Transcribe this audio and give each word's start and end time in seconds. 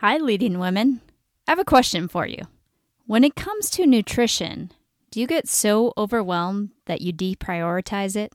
Hi, 0.00 0.16
leading 0.16 0.60
women. 0.60 1.00
I 1.48 1.50
have 1.50 1.58
a 1.58 1.64
question 1.64 2.06
for 2.06 2.24
you. 2.24 2.46
When 3.06 3.24
it 3.24 3.34
comes 3.34 3.68
to 3.70 3.84
nutrition, 3.84 4.70
do 5.10 5.18
you 5.18 5.26
get 5.26 5.48
so 5.48 5.92
overwhelmed 5.98 6.70
that 6.86 7.00
you 7.00 7.12
deprioritize 7.12 8.14
it? 8.14 8.32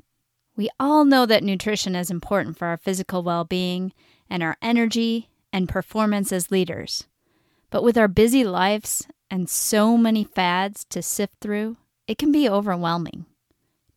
We 0.57 0.69
all 0.77 1.05
know 1.05 1.25
that 1.25 1.41
nutrition 1.41 1.95
is 1.95 2.11
important 2.11 2.57
for 2.57 2.67
our 2.67 2.75
physical 2.75 3.23
well 3.23 3.45
being 3.45 3.93
and 4.29 4.43
our 4.43 4.57
energy 4.61 5.29
and 5.53 5.69
performance 5.69 6.33
as 6.33 6.51
leaders. 6.51 7.07
But 7.69 7.81
with 7.81 7.97
our 7.97 8.09
busy 8.09 8.43
lives 8.43 9.07
and 9.31 9.49
so 9.49 9.95
many 9.95 10.25
fads 10.25 10.83
to 10.89 11.01
sift 11.01 11.35
through, 11.39 11.77
it 12.07 12.17
can 12.17 12.33
be 12.33 12.49
overwhelming. 12.49 13.25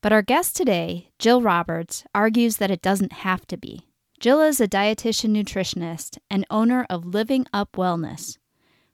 But 0.03 0.13
our 0.13 0.23
guest 0.23 0.55
today, 0.55 1.11
Jill 1.19 1.43
Roberts, 1.43 2.05
argues 2.15 2.59
that 2.59 2.71
it 2.71 2.81
doesn't 2.81 3.13
have 3.13 3.45
to 3.49 3.57
be. 3.57 3.89
Jill 4.19 4.41
is 4.41 4.63
a 4.63 4.69
dietitian 4.69 5.31
nutritionist 5.37 6.17
and 6.31 6.47
owner 6.49 6.87
of 6.89 7.05
Living 7.05 7.47
Up 7.53 7.73
Wellness, 7.73 8.39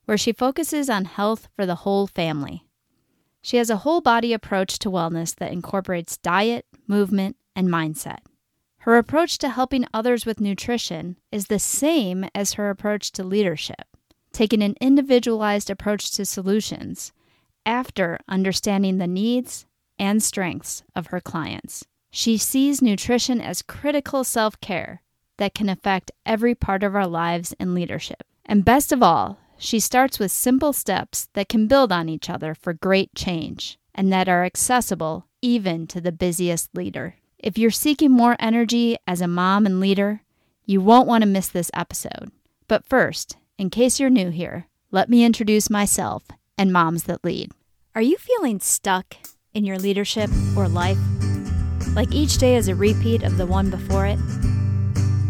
where 0.03 0.17
she 0.17 0.33
focuses 0.33 0.89
on 0.89 1.05
health 1.05 1.47
for 1.55 1.65
the 1.65 1.75
whole 1.75 2.07
family. 2.07 2.67
She 3.41 3.55
has 3.55 3.69
a 3.69 3.77
whole 3.77 4.01
body 4.01 4.33
approach 4.33 4.79
to 4.79 4.91
wellness 4.91 5.33
that 5.35 5.53
incorporates 5.53 6.17
diet, 6.17 6.65
movement, 6.87 7.37
and 7.55 7.69
mindset. 7.69 8.19
Her 8.79 8.97
approach 8.97 9.37
to 9.37 9.49
helping 9.49 9.87
others 9.93 10.25
with 10.25 10.41
nutrition 10.41 11.17
is 11.31 11.47
the 11.47 11.59
same 11.59 12.25
as 12.35 12.53
her 12.53 12.69
approach 12.69 13.13
to 13.13 13.23
leadership, 13.23 13.95
taking 14.33 14.61
an 14.61 14.75
individualized 14.81 15.69
approach 15.69 16.11
to 16.11 16.25
solutions 16.25 17.13
after 17.65 18.19
understanding 18.27 18.97
the 18.97 19.07
needs 19.07 19.65
and 19.97 20.21
strengths 20.21 20.83
of 20.97 21.07
her 21.07 21.21
clients. 21.21 21.85
She 22.11 22.37
sees 22.37 22.81
nutrition 22.81 23.39
as 23.39 23.61
critical 23.61 24.25
self 24.25 24.59
care 24.59 25.01
that 25.37 25.53
can 25.53 25.69
affect 25.69 26.11
every 26.25 26.55
part 26.55 26.83
of 26.83 26.95
our 26.95 27.07
lives 27.07 27.53
and 27.59 27.73
leadership. 27.73 28.23
And 28.45 28.65
best 28.65 28.91
of 28.91 29.01
all, 29.01 29.39
she 29.57 29.79
starts 29.79 30.19
with 30.19 30.31
simple 30.31 30.73
steps 30.73 31.29
that 31.33 31.49
can 31.49 31.67
build 31.67 31.91
on 31.91 32.09
each 32.09 32.29
other 32.29 32.53
for 32.53 32.73
great 32.73 33.13
change 33.15 33.79
and 33.95 34.11
that 34.11 34.27
are 34.27 34.43
accessible 34.43 35.27
even 35.41 35.87
to 35.87 36.01
the 36.01 36.11
busiest 36.11 36.69
leader. 36.75 37.15
If 37.37 37.57
you're 37.57 37.71
seeking 37.71 38.11
more 38.11 38.35
energy 38.39 38.97
as 39.05 39.21
a 39.21 39.27
mom 39.27 39.65
and 39.65 39.79
leader, 39.79 40.21
you 40.65 40.81
won't 40.81 41.07
want 41.07 41.23
to 41.23 41.29
miss 41.29 41.47
this 41.49 41.71
episode. 41.73 42.31
But 42.67 42.85
first, 42.85 43.37
in 43.57 43.69
case 43.69 43.99
you're 43.99 44.09
new 44.09 44.29
here, 44.29 44.67
let 44.91 45.09
me 45.09 45.25
introduce 45.25 45.69
myself 45.69 46.23
and 46.57 46.71
Moms 46.71 47.03
That 47.03 47.23
Lead. 47.23 47.51
Are 47.95 48.01
you 48.01 48.17
feeling 48.17 48.59
stuck 48.59 49.15
in 49.53 49.65
your 49.65 49.77
leadership 49.77 50.29
or 50.55 50.67
life? 50.67 50.97
Like 51.95 52.11
each 52.11 52.37
day 52.37 52.55
is 52.55 52.67
a 52.67 52.75
repeat 52.75 53.23
of 53.23 53.37
the 53.37 53.45
one 53.45 53.69
before 53.69 54.05
it? 54.05 54.19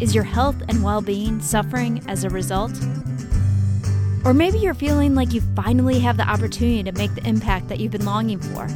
Is 0.03 0.13
your 0.13 0.25
health 0.25 0.61
and 0.67 0.83
well 0.83 1.01
being 1.01 1.39
suffering 1.39 2.03
as 2.09 2.25
a 2.25 2.29
result? 2.29 2.73
Or 4.25 4.33
maybe 4.33 4.59
you're 4.59 4.73
feeling 4.73 5.15
like 5.15 5.31
you 5.31 5.39
finally 5.55 5.97
have 5.99 6.17
the 6.17 6.29
opportunity 6.29 6.83
to 6.83 6.91
make 6.91 7.15
the 7.15 7.25
impact 7.25 7.69
that 7.69 7.79
you've 7.79 7.93
been 7.93 8.03
longing 8.03 8.39
for, 8.39 8.67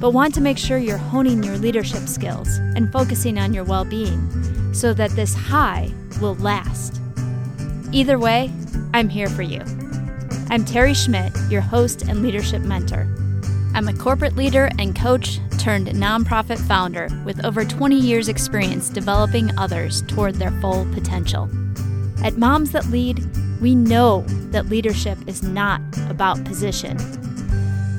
but 0.00 0.10
want 0.10 0.34
to 0.34 0.40
make 0.40 0.58
sure 0.58 0.78
you're 0.78 0.96
honing 0.96 1.44
your 1.44 1.56
leadership 1.56 2.08
skills 2.08 2.56
and 2.74 2.90
focusing 2.90 3.38
on 3.38 3.54
your 3.54 3.62
well 3.62 3.84
being 3.84 4.74
so 4.74 4.92
that 4.92 5.12
this 5.12 5.34
high 5.34 5.88
will 6.20 6.34
last. 6.34 7.00
Either 7.92 8.18
way, 8.18 8.50
I'm 8.92 9.08
here 9.08 9.28
for 9.28 9.42
you. 9.42 9.62
I'm 10.50 10.64
Terry 10.64 10.94
Schmidt, 10.94 11.32
your 11.48 11.60
host 11.60 12.02
and 12.08 12.24
leadership 12.24 12.62
mentor. 12.62 13.06
I'm 13.72 13.86
a 13.86 13.94
corporate 13.94 14.34
leader 14.34 14.68
and 14.80 14.96
coach 14.96 15.38
turned 15.62 15.86
nonprofit 15.86 16.58
founder 16.66 17.08
with 17.24 17.44
over 17.44 17.64
20 17.64 17.94
years' 17.94 18.28
experience 18.28 18.88
developing 18.88 19.56
others 19.56 20.02
toward 20.08 20.34
their 20.34 20.50
full 20.60 20.84
potential. 20.86 21.48
At 22.24 22.36
Moms 22.36 22.72
That 22.72 22.86
Lead, 22.86 23.24
we 23.60 23.76
know 23.76 24.22
that 24.50 24.66
leadership 24.66 25.18
is 25.28 25.44
not 25.44 25.80
about 26.10 26.44
position, 26.44 26.96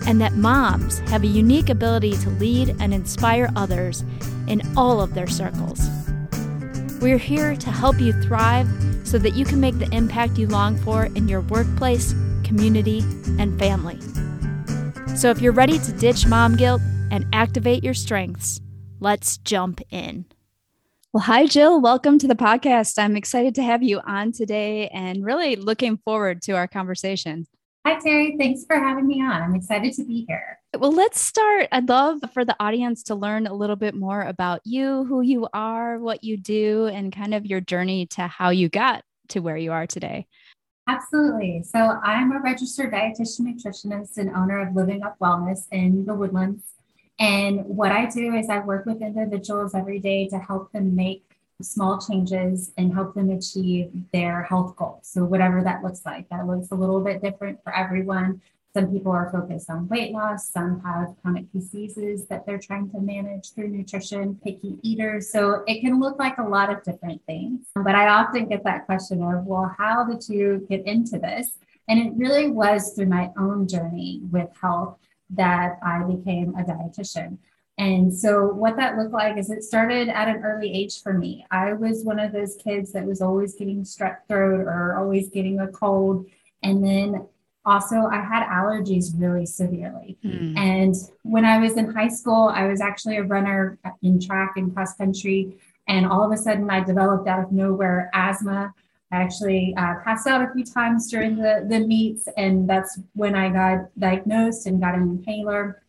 and 0.06 0.20
that 0.20 0.34
moms 0.34 1.00
have 1.10 1.24
a 1.24 1.28
unique 1.28 1.70
ability 1.70 2.18
to 2.18 2.30
lead 2.32 2.76
and 2.82 2.94
inspire 2.94 3.50
others 3.56 4.04
in 4.48 4.62
all 4.76 5.00
of 5.00 5.14
their 5.14 5.28
circles. 5.28 5.90
We're 7.00 7.18
here 7.18 7.56
to 7.56 7.70
help 7.70 7.98
you 7.98 8.12
thrive 8.24 8.68
so 9.06 9.18
that 9.20 9.36
you 9.36 9.46
can 9.46 9.62
make 9.62 9.80
the 9.80 9.90
impact 9.96 10.38
you 10.38 10.48
long 10.48 10.78
for 10.80 11.06
in 11.06 11.30
your 11.30 11.42
workplace, 11.42 12.14
community, 12.44 13.00
and 13.40 13.58
family. 13.58 14.02
So 15.16 15.30
if 15.30 15.42
you're 15.42 15.54
ready 15.54 15.80
to 15.80 15.92
ditch 15.94 16.28
mom 16.28 16.58
guilt 16.58 16.82
and 17.14 17.28
activate 17.32 17.84
your 17.84 17.94
strengths, 17.94 18.60
let's 19.00 19.38
jump 19.38 19.80
in. 19.92 20.26
Well, 21.14 21.22
hi, 21.22 21.46
Jill. 21.46 21.80
Welcome 21.80 22.18
to 22.18 22.28
the 22.28 22.34
podcast. 22.34 22.98
I'm 22.98 23.16
excited 23.16 23.54
to 23.54 23.62
have 23.62 23.84
you 23.84 24.00
on 24.00 24.32
today 24.32 24.88
and 24.88 25.24
really 25.24 25.56
looking 25.56 25.98
forward 25.98 26.42
to 26.42 26.54
our 26.54 26.68
conversation. 26.68 27.46
Hi, 27.86 28.00
Terry. 28.00 28.36
Thanks 28.40 28.66
for 28.66 28.80
having 28.80 29.06
me 29.06 29.22
on. 29.22 29.44
I'm 29.44 29.54
excited 29.54 29.94
to 29.94 30.04
be 30.04 30.26
here. 30.28 30.58
Well, 30.76 30.92
let's 30.92 31.22
start. 31.22 31.68
I'd 31.72 31.88
love 31.88 32.18
for 32.34 32.44
the 32.44 32.56
audience 32.60 33.04
to 33.04 33.16
learn 33.16 33.46
a 33.46 33.54
little 33.54 33.76
bit 33.76 33.94
more 33.94 34.24
about 34.24 34.62
you, 34.64 35.04
who 35.04 35.22
you 35.22 35.48
are, 35.54 36.00
what 36.00 36.24
you 36.24 36.36
do, 36.36 36.88
and 36.88 37.16
kind 37.16 37.36
of 37.36 37.46
your 37.46 37.62
journey 37.62 38.08
to 38.08 38.26
how 38.26 38.50
you 38.50 38.70
got 38.70 39.04
to 39.30 39.40
where 39.40 39.58
you 39.58 39.72
are 39.72 39.86
today. 39.86 40.26
Absolutely. 40.90 41.64
So, 41.64 41.78
I'm 42.04 42.32
a 42.32 42.40
registered 42.40 42.92
dietitian 42.92 43.42
nutritionist 43.42 44.18
and 44.18 44.32
owner 44.36 44.68
of 44.68 44.76
Living 44.76 45.04
Up 45.04 45.18
Wellness 45.20 45.68
in 45.72 46.06
the 46.06 46.16
Woodlands. 46.16 46.73
And 47.20 47.64
what 47.66 47.92
I 47.92 48.06
do 48.08 48.34
is 48.36 48.50
I 48.50 48.60
work 48.60 48.86
with 48.86 49.02
individuals 49.02 49.76
every 49.76 50.00
day 50.00 50.28
to 50.30 50.40
help 50.40 50.72
them 50.72 50.96
make 50.96 51.24
small 51.62 52.00
changes 52.00 52.72
and 52.78 52.94
help 52.94 53.14
them 53.14 53.30
achieve 53.30 53.92
their 54.12 54.44
health 54.44 54.76
goals. 54.76 55.02
So, 55.04 55.24
whatever 55.24 55.64
that 55.64 55.84
looks 55.84 56.06
like, 56.06 56.28
that 56.30 56.48
looks 56.48 56.72
a 56.72 56.76
little 56.76 57.00
bit 57.02 57.22
different 57.22 57.64
for 57.64 57.74
everyone. 57.76 58.42
Some 58.74 58.92
people 58.92 59.12
are 59.12 59.32
focused 59.32 59.70
on 59.70 59.88
weight 59.88 60.12
loss, 60.12 60.50
some 60.50 60.82
have 60.82 61.16
chronic 61.22 61.52
diseases 61.54 62.26
that 62.26 62.44
they're 62.48 62.58
trying 62.58 62.90
to 62.90 63.00
manage 63.00 63.52
through 63.52 63.68
nutrition, 63.68 64.40
picky 64.44 64.78
eaters. 64.82 65.32
So, 65.32 65.64
it 65.68 65.82
can 65.82 66.00
look 66.00 66.18
like 66.18 66.38
a 66.40 66.44
lot 66.44 66.72
of 66.72 66.84
different 66.84 67.22
things. 67.26 67.68
But 67.76 67.96
I 67.96 68.08
often 68.08 68.48
get 68.48 68.64
that 68.64 68.86
question 68.86 69.22
of, 69.22 69.46
well, 69.46 69.74
how 69.78 70.04
did 70.04 70.28
you 70.28 70.66
get 70.70 70.86
into 70.86 71.20
this? 71.20 71.52
And 71.88 72.00
it 72.00 72.14
really 72.16 72.50
was 72.50 72.94
through 72.94 73.08
my 73.08 73.30
own 73.38 73.68
journey 73.68 74.22
with 74.32 74.50
health 74.60 74.98
that 75.36 75.80
I 75.86 76.04
became 76.04 76.56
a 76.56 76.64
dietitian. 76.64 77.38
And 77.78 78.14
so, 78.14 78.46
what 78.48 78.78
that 78.78 78.98
looked 78.98 79.14
like 79.14 79.38
is 79.38 79.50
it 79.50 79.64
started 79.64 80.08
at 80.08 80.28
an 80.28 80.44
early 80.44 80.72
age 80.72 81.02
for 81.02 81.14
me. 81.14 81.46
I 81.50 81.74
was 81.74 82.04
one 82.04 82.20
of 82.20 82.32
those 82.32 82.56
kids 82.56 82.92
that 82.92 83.06
was 83.06 83.20
always 83.22 83.56
getting 83.56 83.84
strep 83.84 84.28
throat 84.28 84.68
or 84.68 84.96
always 84.98 85.30
getting 85.30 85.60
a 85.60 85.68
cold. 85.68 86.28
And 86.62 86.86
then 86.86 87.28
also, 87.66 87.96
I 88.12 88.22
had 88.22 88.48
allergies 88.48 89.20
really 89.20 89.46
severely. 89.46 90.18
Mm. 90.24 90.58
And 90.58 90.96
when 91.24 91.46
I 91.46 91.58
was 91.58 91.74
in 91.78 91.92
high 91.92 92.10
school, 92.10 92.52
I 92.54 92.68
was 92.68 92.80
actually 92.80 93.18
a 93.18 93.24
runner 93.24 93.80
in 94.02 94.20
track 94.20 94.54
and 94.58 94.74
cross 94.74 94.94
country. 94.96 95.58
And 95.88 96.06
all 96.06 96.24
of 96.24 96.32
a 96.32 96.38
sudden, 96.38 96.70
I 96.70 96.84
developed 96.84 97.28
out 97.28 97.44
of 97.44 97.52
nowhere 97.52 98.12
asthma. 98.14 98.74
I 99.14 99.18
actually 99.18 99.76
uh, 99.78 99.96
passed 100.04 100.26
out 100.26 100.42
a 100.42 100.52
few 100.54 100.66
times 100.66 101.10
during 101.10 101.38
the, 101.38 101.66
the 101.70 101.80
meets, 101.82 102.28
and 102.36 102.68
that's 102.68 103.00
when 103.14 103.36
I 103.36 103.50
got 103.50 103.98
diagnosed 104.00 104.66
and 104.66 104.82
got 104.82 104.96
an 104.96 105.04
inhaler. 105.04 105.84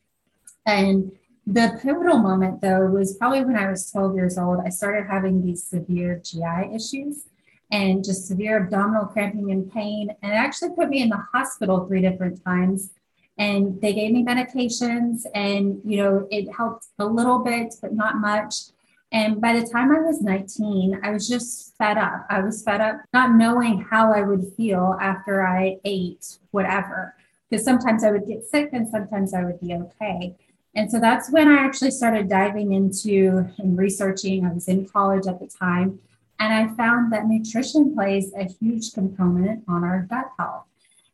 And 0.67 1.11
the 1.47 1.79
pivotal 1.83 2.19
moment, 2.19 2.61
though, 2.61 2.87
was 2.87 3.17
probably 3.17 3.43
when 3.43 3.57
I 3.57 3.71
was 3.71 3.91
12 3.91 4.15
years 4.15 4.37
old. 4.37 4.61
I 4.63 4.69
started 4.69 5.07
having 5.09 5.43
these 5.43 5.65
severe 5.65 6.21
GI 6.23 6.75
issues 6.75 7.25
and 7.71 8.05
just 8.05 8.29
severe 8.29 8.63
abdominal 8.63 9.07
cramping 9.07 9.51
and 9.51 9.73
pain. 9.73 10.15
And 10.23 10.33
it 10.33 10.37
actually 10.37 10.75
put 10.75 10.91
me 10.91 11.01
in 11.01 11.09
the 11.09 11.25
hospital 11.33 11.87
three 11.87 12.03
different 12.03 12.45
times. 12.45 12.91
And 13.39 13.81
they 13.81 13.95
gave 13.95 14.13
me 14.13 14.23
medications, 14.23 15.23
and 15.35 15.81
you 15.85 15.97
know, 15.97 16.29
it 16.31 16.53
helped 16.55 16.87
a 16.99 17.07
little 17.07 17.41
bit, 17.41 17.75
but 17.81 17.95
not 17.95 18.19
much. 18.19 18.55
And 19.15 19.41
by 19.41 19.59
the 19.59 19.65
time 19.65 19.93
I 19.93 20.01
was 20.01 20.21
19, 20.21 20.99
I 21.05 21.11
was 21.13 21.29
just 21.29 21.77
fed 21.79 21.97
up. 21.97 22.27
I 22.31 22.41
was 22.41 22.65
fed 22.65 22.81
up 22.81 22.97
not 23.13 23.37
knowing 23.37 23.81
how 23.81 24.13
I 24.13 24.23
would 24.23 24.53
feel 24.57 24.99
after 25.01 25.47
I 25.47 25.77
ate 25.85 26.39
whatever. 26.51 27.15
Because 27.49 27.65
sometimes 27.65 28.03
I 28.03 28.11
would 28.11 28.27
get 28.27 28.45
sick 28.45 28.71
and 28.73 28.89
sometimes 28.89 29.33
I 29.33 29.45
would 29.45 29.61
be 29.61 29.73
okay. 29.73 30.35
And 30.75 30.91
so 30.91 30.99
that's 30.99 31.31
when 31.31 31.47
I 31.47 31.65
actually 31.65 31.93
started 31.93 32.29
diving 32.29 32.73
into 32.73 33.49
and 33.59 33.79
researching. 33.79 34.45
I 34.45 34.53
was 34.53 34.67
in 34.67 34.89
college 34.89 35.29
at 35.29 35.39
the 35.39 35.47
time. 35.47 36.01
And 36.41 36.53
I 36.53 36.75
found 36.75 37.13
that 37.13 37.29
nutrition 37.29 37.95
plays 37.95 38.33
a 38.37 38.43
huge 38.43 38.95
component 38.95 39.63
on 39.69 39.85
our 39.85 40.09
gut 40.11 40.33
health. 40.37 40.65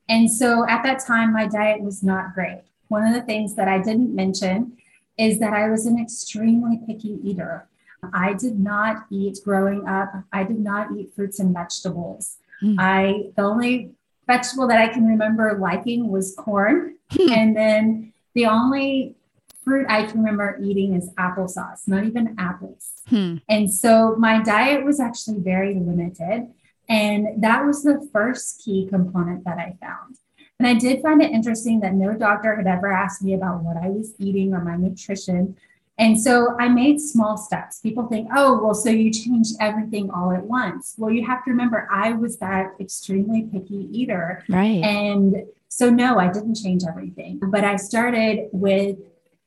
And 0.08 0.32
so 0.32 0.66
at 0.66 0.82
that 0.84 1.04
time, 1.04 1.34
my 1.34 1.46
diet 1.46 1.82
was 1.82 2.02
not 2.02 2.32
great. 2.32 2.62
One 2.88 3.06
of 3.06 3.12
the 3.12 3.20
things 3.20 3.56
that 3.56 3.68
I 3.68 3.76
didn't 3.76 4.16
mention 4.16 4.78
is 5.18 5.38
that 5.40 5.52
I 5.52 5.68
was 5.68 5.84
an 5.84 6.00
extremely 6.00 6.80
picky 6.86 7.18
eater. 7.22 7.66
I 8.12 8.34
did 8.34 8.58
not 8.58 9.06
eat 9.10 9.38
growing 9.44 9.86
up. 9.86 10.12
I 10.32 10.44
did 10.44 10.60
not 10.60 10.92
eat 10.96 11.14
fruits 11.14 11.38
and 11.38 11.54
vegetables. 11.54 12.36
Mm. 12.62 12.76
I 12.78 13.30
the 13.36 13.42
only 13.42 13.92
vegetable 14.26 14.68
that 14.68 14.80
I 14.80 14.88
can 14.88 15.06
remember 15.06 15.58
liking 15.58 16.08
was 16.08 16.34
corn, 16.36 16.96
hmm. 17.10 17.32
and 17.32 17.56
then 17.56 18.12
the 18.34 18.46
only 18.46 19.16
fruit 19.64 19.86
I 19.88 20.04
can 20.04 20.18
remember 20.18 20.58
eating 20.62 20.94
is 20.94 21.10
applesauce, 21.14 21.86
not 21.86 22.04
even 22.04 22.34
apples. 22.38 22.92
Hmm. 23.08 23.36
And 23.48 23.72
so 23.72 24.16
my 24.16 24.42
diet 24.42 24.84
was 24.84 25.00
actually 25.00 25.40
very 25.40 25.74
limited. 25.74 26.48
And 26.88 27.42
that 27.42 27.64
was 27.64 27.82
the 27.82 28.08
first 28.12 28.62
key 28.64 28.86
component 28.88 29.44
that 29.44 29.58
I 29.58 29.76
found. 29.80 30.16
And 30.58 30.66
I 30.66 30.74
did 30.74 31.02
find 31.02 31.22
it 31.22 31.30
interesting 31.30 31.80
that 31.80 31.94
no 31.94 32.14
doctor 32.14 32.56
had 32.56 32.66
ever 32.66 32.92
asked 32.92 33.22
me 33.22 33.34
about 33.34 33.62
what 33.62 33.76
I 33.76 33.88
was 33.88 34.14
eating 34.18 34.52
or 34.52 34.62
my 34.62 34.76
nutrition. 34.76 35.56
And 36.00 36.18
so 36.18 36.56
I 36.58 36.68
made 36.68 36.98
small 36.98 37.36
steps. 37.36 37.78
People 37.80 38.06
think, 38.06 38.28
oh, 38.34 38.58
well, 38.64 38.74
so 38.74 38.88
you 38.88 39.12
changed 39.12 39.54
everything 39.60 40.10
all 40.10 40.32
at 40.32 40.42
once. 40.42 40.94
Well, 40.96 41.10
you 41.10 41.26
have 41.26 41.44
to 41.44 41.50
remember, 41.50 41.86
I 41.92 42.12
was 42.12 42.38
that 42.38 42.72
extremely 42.80 43.42
picky 43.42 43.86
eater. 43.92 44.42
Right. 44.48 44.82
And 44.82 45.44
so, 45.68 45.90
no, 45.90 46.18
I 46.18 46.32
didn't 46.32 46.54
change 46.54 46.84
everything, 46.88 47.38
but 47.50 47.64
I 47.64 47.76
started 47.76 48.48
with 48.50 48.96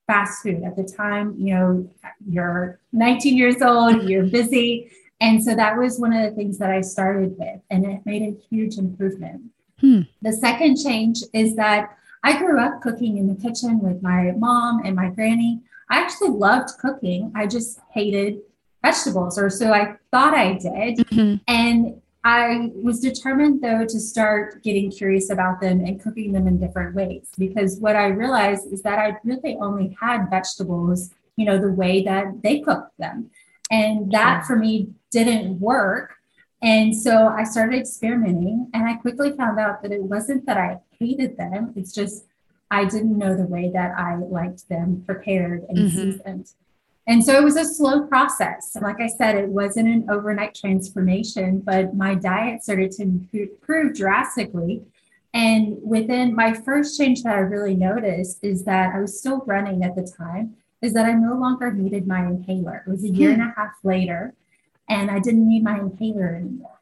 fast 0.06 0.44
food 0.44 0.62
at 0.64 0.76
the 0.76 0.84
time. 0.84 1.34
You 1.40 1.56
know, 1.56 1.90
you're 2.30 2.80
19 2.92 3.36
years 3.36 3.60
old, 3.64 4.04
you're 4.04 4.28
busy. 4.28 4.92
And 5.20 5.44
so 5.44 5.56
that 5.56 5.76
was 5.76 6.00
one 6.00 6.14
of 6.14 6.22
the 6.30 6.36
things 6.36 6.60
that 6.60 6.70
I 6.70 6.82
started 6.82 7.36
with, 7.40 7.62
and 7.72 7.84
it 7.84 8.06
made 8.06 8.22
a 8.22 8.38
huge 8.50 8.78
improvement. 8.78 9.42
Hmm. 9.80 10.02
The 10.22 10.34
second 10.34 10.78
change 10.78 11.24
is 11.34 11.56
that 11.56 11.98
I 12.24 12.38
grew 12.38 12.60
up 12.60 12.82
cooking 12.82 13.18
in 13.18 13.28
the 13.28 13.42
kitchen 13.42 13.80
with 13.80 14.04
my 14.04 14.34
mom 14.38 14.84
and 14.86 14.96
my 14.96 15.10
granny. 15.10 15.62
I 15.94 15.98
actually 15.98 16.30
loved 16.30 16.70
cooking. 16.80 17.32
I 17.36 17.46
just 17.46 17.80
hated 17.92 18.40
vegetables, 18.82 19.38
or 19.38 19.50
so 19.52 19.72
I 19.72 19.96
thought 20.10 20.34
I 20.34 20.54
did. 20.54 20.98
Mm-hmm. 20.98 21.36
And 21.48 22.02
I 22.24 22.72
was 22.74 23.00
determined 23.00 23.62
though 23.62 23.86
to 23.86 24.00
start 24.00 24.64
getting 24.64 24.90
curious 24.90 25.30
about 25.30 25.62
them 25.62 25.86
and 25.86 26.02
cooking 26.02 26.32
them 26.32 26.48
in 26.48 26.60
different 26.60 26.96
ways 26.96 27.28
because 27.38 27.78
what 27.80 27.96
I 27.96 28.08
realized 28.08 28.72
is 28.72 28.82
that 28.84 28.98
I 28.98 29.18
really 29.24 29.58
only 29.58 29.96
had 30.00 30.30
vegetables, 30.30 31.12
you 31.36 31.46
know, 31.46 31.60
the 31.60 31.72
way 31.72 32.02
that 32.04 32.42
they 32.42 32.62
cooked 32.62 32.98
them. 32.98 33.30
And 33.70 34.12
that 34.14 34.46
for 34.46 34.56
me 34.56 34.88
didn't 35.12 35.60
work 35.60 36.16
and 36.64 36.96
so 36.96 37.28
I 37.28 37.44
started 37.44 37.78
experimenting 37.78 38.70
and 38.74 38.88
I 38.88 38.94
quickly 38.94 39.34
found 39.34 39.60
out 39.60 39.82
that 39.84 39.92
it 39.92 40.02
wasn't 40.02 40.46
that 40.46 40.58
I 40.58 40.80
hated 40.98 41.36
them, 41.36 41.74
it's 41.76 41.94
just 41.94 42.24
I 42.74 42.86
didn't 42.86 43.18
know 43.18 43.36
the 43.36 43.46
way 43.46 43.70
that 43.74 43.92
I 43.98 44.16
liked 44.16 44.68
them 44.70 45.04
prepared 45.06 45.64
and 45.70 45.78
mm-hmm. 45.78 46.12
seasoned. 46.12 46.50
And 47.06 47.24
so 47.24 47.38
it 47.38 47.44
was 47.44 47.58
a 47.58 47.66
slow 47.66 48.08
process. 48.08 48.76
Like 48.82 49.02
I 49.02 49.08
said, 49.08 49.36
it 49.36 49.50
wasn't 49.50 49.90
an 49.90 50.10
overnight 50.10 50.56
transformation, 50.56 51.60
but 51.60 51.96
my 51.96 52.16
diet 52.16 52.64
started 52.64 52.92
to 52.94 53.04
improve 53.04 53.94
drastically. 53.94 54.84
And 55.34 55.78
within 55.84 56.36
my 56.36 56.54
first 56.54 56.98
change 56.98 57.24
that 57.24 57.36
I 57.36 57.40
really 57.40 57.76
noticed 57.76 58.40
is 58.42 58.64
that 58.64 58.96
I 58.96 59.00
was 59.00 59.20
still 59.20 59.40
running 59.46 59.84
at 59.84 59.96
the 59.96 60.10
time, 60.18 60.56
is 60.82 60.94
that 60.94 61.06
I 61.06 61.14
no 61.14 61.36
longer 61.36 61.74
needed 61.74 62.08
my 62.08 62.26
inhaler. 62.26 62.84
It 62.88 62.90
was 62.90 63.04
a 63.04 63.10
year 63.10 63.34
hmm. 63.34 63.42
and 63.42 63.52
a 63.52 63.54
half 63.56 63.74
later 63.84 64.34
and 64.90 65.10
I 65.10 65.20
didn't 65.20 65.48
need 65.48 65.64
my 65.64 65.80
inhaler 65.80 66.36
anymore. 66.36 66.73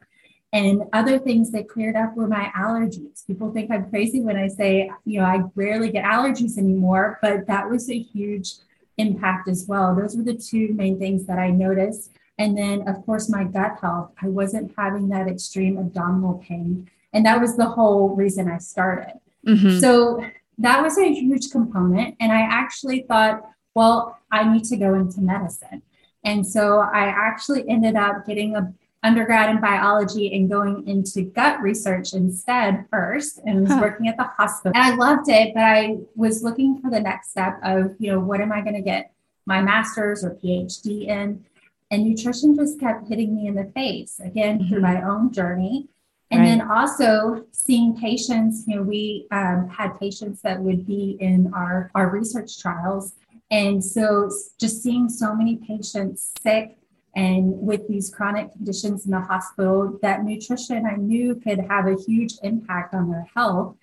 And 0.53 0.83
other 0.91 1.17
things 1.17 1.51
that 1.51 1.69
cleared 1.69 1.95
up 1.95 2.15
were 2.15 2.27
my 2.27 2.51
allergies. 2.57 3.25
People 3.25 3.53
think 3.53 3.71
I'm 3.71 3.89
crazy 3.89 4.21
when 4.21 4.35
I 4.35 4.47
say, 4.47 4.91
you 5.05 5.19
know, 5.19 5.25
I 5.25 5.43
rarely 5.55 5.91
get 5.91 6.03
allergies 6.03 6.57
anymore, 6.57 7.19
but 7.21 7.47
that 7.47 7.69
was 7.69 7.89
a 7.89 7.97
huge 7.97 8.55
impact 8.97 9.47
as 9.47 9.65
well. 9.65 9.95
Those 9.95 10.17
were 10.17 10.23
the 10.23 10.33
two 10.33 10.73
main 10.73 10.99
things 10.99 11.25
that 11.25 11.39
I 11.39 11.51
noticed. 11.51 12.11
And 12.37 12.57
then, 12.57 12.87
of 12.87 13.05
course, 13.05 13.29
my 13.29 13.45
gut 13.45 13.77
health. 13.81 14.11
I 14.21 14.27
wasn't 14.27 14.73
having 14.77 15.07
that 15.09 15.27
extreme 15.27 15.77
abdominal 15.77 16.43
pain. 16.45 16.89
And 17.13 17.25
that 17.25 17.39
was 17.39 17.55
the 17.55 17.67
whole 17.67 18.09
reason 18.09 18.49
I 18.49 18.57
started. 18.57 19.19
Mm-hmm. 19.47 19.79
So 19.79 20.25
that 20.57 20.81
was 20.81 20.97
a 20.97 21.13
huge 21.13 21.49
component. 21.49 22.15
And 22.19 22.31
I 22.31 22.41
actually 22.41 23.05
thought, 23.07 23.41
well, 23.73 24.17
I 24.31 24.51
need 24.51 24.65
to 24.65 24.77
go 24.77 24.95
into 24.95 25.21
medicine. 25.21 25.81
And 26.23 26.45
so 26.45 26.79
I 26.79 27.05
actually 27.05 27.67
ended 27.69 27.95
up 27.95 28.25
getting 28.27 28.55
a 28.55 28.73
undergrad 29.03 29.49
in 29.49 29.59
biology 29.59 30.33
and 30.35 30.49
going 30.49 30.87
into 30.87 31.23
gut 31.23 31.59
research 31.61 32.13
instead 32.13 32.85
first 32.91 33.39
and 33.45 33.61
was 33.61 33.71
huh. 33.71 33.79
working 33.81 34.07
at 34.07 34.17
the 34.17 34.23
hospital. 34.23 34.73
And 34.75 34.83
I 34.83 34.95
loved 34.95 35.27
it, 35.27 35.53
but 35.53 35.63
I 35.63 35.97
was 36.15 36.43
looking 36.43 36.79
for 36.79 36.91
the 36.91 36.99
next 36.99 37.31
step 37.31 37.59
of, 37.63 37.95
you 37.97 38.11
know, 38.11 38.19
what 38.19 38.41
am 38.41 38.51
I 38.51 38.61
going 38.61 38.75
to 38.75 38.81
get 38.81 39.11
my 39.45 39.61
master's 39.61 40.23
or 40.23 40.31
PhD 40.35 41.07
in? 41.07 41.43
And 41.89 42.03
nutrition 42.03 42.55
just 42.55 42.79
kept 42.79 43.07
hitting 43.07 43.35
me 43.35 43.47
in 43.47 43.55
the 43.55 43.65
face 43.73 44.19
again 44.23 44.59
mm-hmm. 44.59 44.69
through 44.69 44.81
my 44.81 45.01
own 45.01 45.33
journey. 45.33 45.87
And 46.29 46.41
right. 46.41 46.47
then 46.47 46.71
also 46.71 47.45
seeing 47.51 47.97
patients, 47.97 48.63
you 48.65 48.77
know, 48.77 48.83
we 48.83 49.27
um, 49.31 49.67
had 49.67 49.99
patients 49.99 50.41
that 50.43 50.61
would 50.61 50.85
be 50.85 51.17
in 51.19 51.51
our, 51.53 51.91
our 51.95 52.09
research 52.09 52.61
trials 52.61 53.15
and 53.51 53.83
so 53.83 54.31
just 54.57 54.81
seeing 54.81 55.09
so 55.09 55.35
many 55.35 55.57
patients 55.57 56.33
sick 56.41 56.77
and 57.15 57.59
with 57.59 57.87
these 57.87 58.09
chronic 58.09 58.51
conditions 58.53 59.05
in 59.05 59.11
the 59.11 59.19
hospital, 59.19 59.99
that 60.01 60.23
nutrition 60.23 60.85
I 60.85 60.95
knew 60.95 61.35
could 61.35 61.59
have 61.69 61.87
a 61.87 61.95
huge 61.95 62.33
impact 62.43 62.93
on 62.93 63.11
their 63.11 63.27
health. 63.35 63.75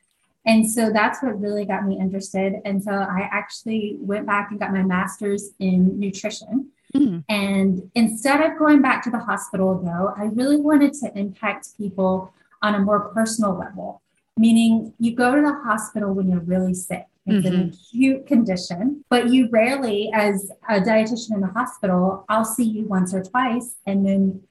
And 0.47 0.71
so 0.71 0.91
that's 0.91 1.23
what 1.23 1.39
really 1.41 1.67
got 1.67 1.85
me 1.85 1.99
interested. 1.99 2.55
And 2.65 2.83
so 2.83 2.93
I 2.93 3.29
actually 3.31 3.97
went 4.01 4.27
back 4.27 4.51
and 4.51 4.59
got 4.59 4.73
my 4.73 4.83
master's 4.83 5.51
in 5.59 6.01
nutrition. 6.01 6.71
Mm-hmm. 6.95 7.19
And 7.29 7.91
instead 7.95 8.41
of 8.41 8.59
going 8.59 8.81
back 8.81 9.05
to 9.05 9.11
the 9.11 9.19
hospital, 9.19 9.79
though, 9.79 10.15
I 10.17 10.31
really 10.33 10.57
wanted 10.57 10.95
to 10.95 11.13
impact 11.19 11.77
people 11.77 12.33
on 12.63 12.75
a 12.75 12.79
more 12.79 13.11
personal 13.11 13.59
level, 13.59 14.01
meaning 14.39 14.95
you 14.99 15.15
go 15.15 15.35
to 15.35 15.43
the 15.43 15.53
hospital 15.53 16.15
when 16.15 16.31
you're 16.31 16.41
really 16.41 16.73
sick. 16.73 17.07
It's 17.29 17.47
mm-hmm. 17.47 17.61
an 17.61 17.69
acute 17.75 18.27
condition, 18.27 19.05
but 19.11 19.29
you 19.29 19.49
rarely, 19.51 20.11
as 20.15 20.51
a 20.69 20.81
dietitian 20.81 21.35
in 21.35 21.41
the 21.41 21.49
hospital, 21.49 22.25
I'll 22.29 22.45
see 22.45 22.65
you 22.65 22.85
once 22.87 23.13
or 23.13 23.23
twice 23.23 23.77
and 23.87 24.07
then 24.07 24.43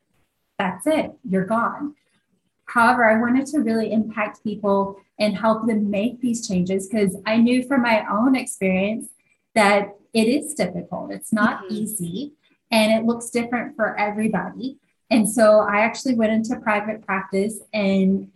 that's 0.59 0.87
it, 0.87 1.11
you're 1.27 1.45
gone. 1.45 1.95
However, 2.65 3.05
I 3.05 3.19
wanted 3.19 3.45
to 3.47 3.59
really 3.59 3.91
impact 3.91 4.43
people 4.43 4.99
and 5.19 5.35
help 5.35 5.67
them 5.67 5.89
make 5.89 6.19
these 6.21 6.47
changes 6.47 6.87
because 6.87 7.15
I 7.25 7.37
knew 7.37 7.63
from 7.63 7.81
my 7.81 8.05
own 8.11 8.35
experience 8.35 9.07
that 9.55 9.95
it 10.13 10.27
is 10.27 10.53
difficult. 10.53 11.11
It's 11.11 11.33
not 11.33 11.63
mm-hmm. 11.63 11.75
easy 11.75 12.33
and 12.71 12.91
it 12.91 13.05
looks 13.05 13.29
different 13.29 13.75
for 13.75 13.97
everybody. 13.97 14.77
And 15.09 15.29
so 15.29 15.61
I 15.61 15.79
actually 15.79 16.15
went 16.15 16.33
into 16.33 16.59
private 16.59 17.05
practice 17.05 17.59
and 17.73 18.29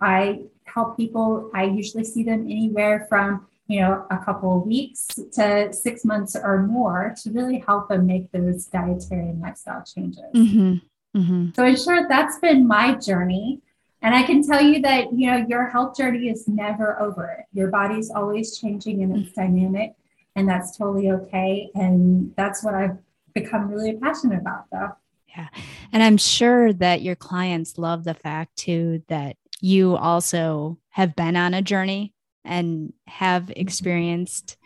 I 0.00 0.42
help 0.64 0.96
people. 0.96 1.50
I 1.54 1.64
usually 1.64 2.04
see 2.04 2.22
them 2.22 2.42
anywhere 2.42 3.06
from 3.08 3.46
you 3.68 3.80
know, 3.80 4.06
a 4.10 4.16
couple 4.18 4.58
of 4.58 4.66
weeks 4.66 5.06
to 5.32 5.72
six 5.72 6.04
months 6.04 6.34
or 6.34 6.62
more 6.62 7.14
to 7.22 7.30
really 7.30 7.58
help 7.58 7.88
them 7.88 8.06
make 8.06 8.32
those 8.32 8.64
dietary 8.64 9.28
and 9.28 9.40
lifestyle 9.40 9.84
changes. 9.84 10.24
Mm-hmm. 10.34 10.74
Mm-hmm. 11.16 11.50
So, 11.54 11.64
in 11.64 11.76
short, 11.76 12.08
that's 12.08 12.38
been 12.38 12.66
my 12.66 12.94
journey. 12.94 13.60
And 14.00 14.14
I 14.14 14.22
can 14.22 14.46
tell 14.46 14.62
you 14.62 14.80
that, 14.82 15.12
you 15.12 15.30
know, 15.30 15.44
your 15.48 15.68
health 15.68 15.96
journey 15.96 16.28
is 16.28 16.48
never 16.48 17.00
over. 17.00 17.44
Your 17.52 17.68
body's 17.68 18.10
always 18.10 18.58
changing 18.58 19.02
and 19.02 19.16
it's 19.16 19.32
dynamic, 19.32 19.94
and 20.34 20.48
that's 20.48 20.76
totally 20.76 21.10
okay. 21.10 21.70
And 21.74 22.34
that's 22.36 22.64
what 22.64 22.74
I've 22.74 22.96
become 23.34 23.68
really 23.68 23.96
passionate 23.96 24.40
about, 24.40 24.64
though. 24.72 24.92
Yeah. 25.36 25.48
And 25.92 26.02
I'm 26.02 26.16
sure 26.16 26.72
that 26.74 27.02
your 27.02 27.16
clients 27.16 27.76
love 27.76 28.04
the 28.04 28.14
fact, 28.14 28.56
too, 28.56 29.02
that 29.08 29.36
you 29.60 29.96
also 29.96 30.78
have 30.90 31.16
been 31.16 31.36
on 31.36 31.52
a 31.52 31.60
journey 31.60 32.14
and 32.48 32.92
have 33.06 33.50
experienced 33.54 34.56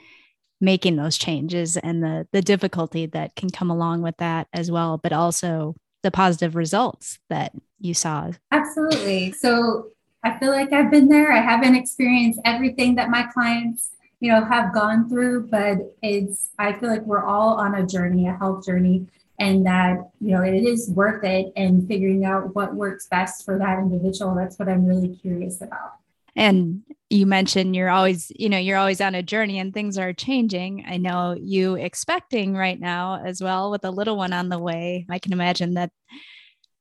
making 0.60 0.96
those 0.96 1.18
changes 1.18 1.76
and 1.76 2.02
the 2.02 2.26
the 2.32 2.40
difficulty 2.40 3.06
that 3.06 3.34
can 3.34 3.50
come 3.50 3.70
along 3.70 4.00
with 4.00 4.16
that 4.18 4.46
as 4.52 4.70
well 4.70 4.96
but 4.96 5.12
also 5.12 5.74
the 6.02 6.10
positive 6.10 6.56
results 6.56 7.18
that 7.30 7.52
you 7.78 7.94
saw. 7.94 8.30
Absolutely. 8.50 9.32
So 9.32 9.88
i 10.24 10.38
feel 10.38 10.50
like 10.50 10.72
i've 10.72 10.90
been 10.90 11.08
there. 11.08 11.32
I 11.32 11.40
haven't 11.40 11.74
experienced 11.74 12.40
everything 12.44 12.94
that 12.94 13.10
my 13.10 13.24
clients 13.24 13.90
you 14.20 14.30
know 14.30 14.44
have 14.44 14.72
gone 14.72 15.08
through 15.08 15.48
but 15.48 15.78
it's 16.00 16.50
i 16.58 16.72
feel 16.72 16.88
like 16.88 17.02
we're 17.02 17.24
all 17.24 17.54
on 17.54 17.74
a 17.74 17.84
journey 17.84 18.28
a 18.28 18.36
health 18.36 18.64
journey 18.64 19.04
and 19.40 19.66
that 19.66 19.96
you 20.20 20.30
know 20.32 20.42
it 20.42 20.54
is 20.54 20.90
worth 20.90 21.24
it 21.24 21.52
and 21.56 21.88
figuring 21.88 22.24
out 22.24 22.54
what 22.54 22.72
works 22.74 23.08
best 23.08 23.44
for 23.44 23.58
that 23.58 23.80
individual. 23.80 24.34
That's 24.34 24.58
what 24.58 24.68
i'm 24.68 24.86
really 24.86 25.16
curious 25.16 25.60
about 25.60 26.01
and 26.36 26.82
you 27.10 27.26
mentioned 27.26 27.76
you're 27.76 27.90
always 27.90 28.32
you 28.34 28.48
know 28.48 28.58
you're 28.58 28.78
always 28.78 29.00
on 29.00 29.14
a 29.14 29.22
journey 29.22 29.58
and 29.58 29.74
things 29.74 29.98
are 29.98 30.12
changing. 30.12 30.84
I 30.88 30.96
know 30.96 31.36
you 31.38 31.74
expecting 31.74 32.56
right 32.56 32.78
now 32.80 33.22
as 33.24 33.42
well 33.42 33.70
with 33.70 33.84
a 33.84 33.90
little 33.90 34.16
one 34.16 34.32
on 34.32 34.48
the 34.48 34.58
way. 34.58 35.06
I 35.10 35.18
can 35.18 35.32
imagine 35.32 35.74
that 35.74 35.90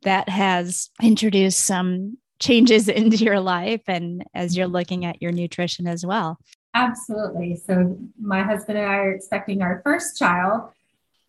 that 0.03 0.29
has 0.29 0.89
introduced 1.01 1.59
some 1.59 2.17
changes 2.39 2.87
into 2.89 3.17
your 3.17 3.39
life 3.39 3.81
and 3.87 4.23
as 4.33 4.55
you're 4.57 4.67
looking 4.67 5.05
at 5.05 5.21
your 5.21 5.31
nutrition 5.31 5.87
as 5.87 6.05
well. 6.05 6.39
Absolutely. 6.73 7.57
So 7.57 7.97
my 8.19 8.43
husband 8.43 8.77
and 8.77 8.87
i 8.87 8.95
are 8.95 9.11
expecting 9.11 9.61
our 9.61 9.81
first 9.83 10.17
child. 10.17 10.69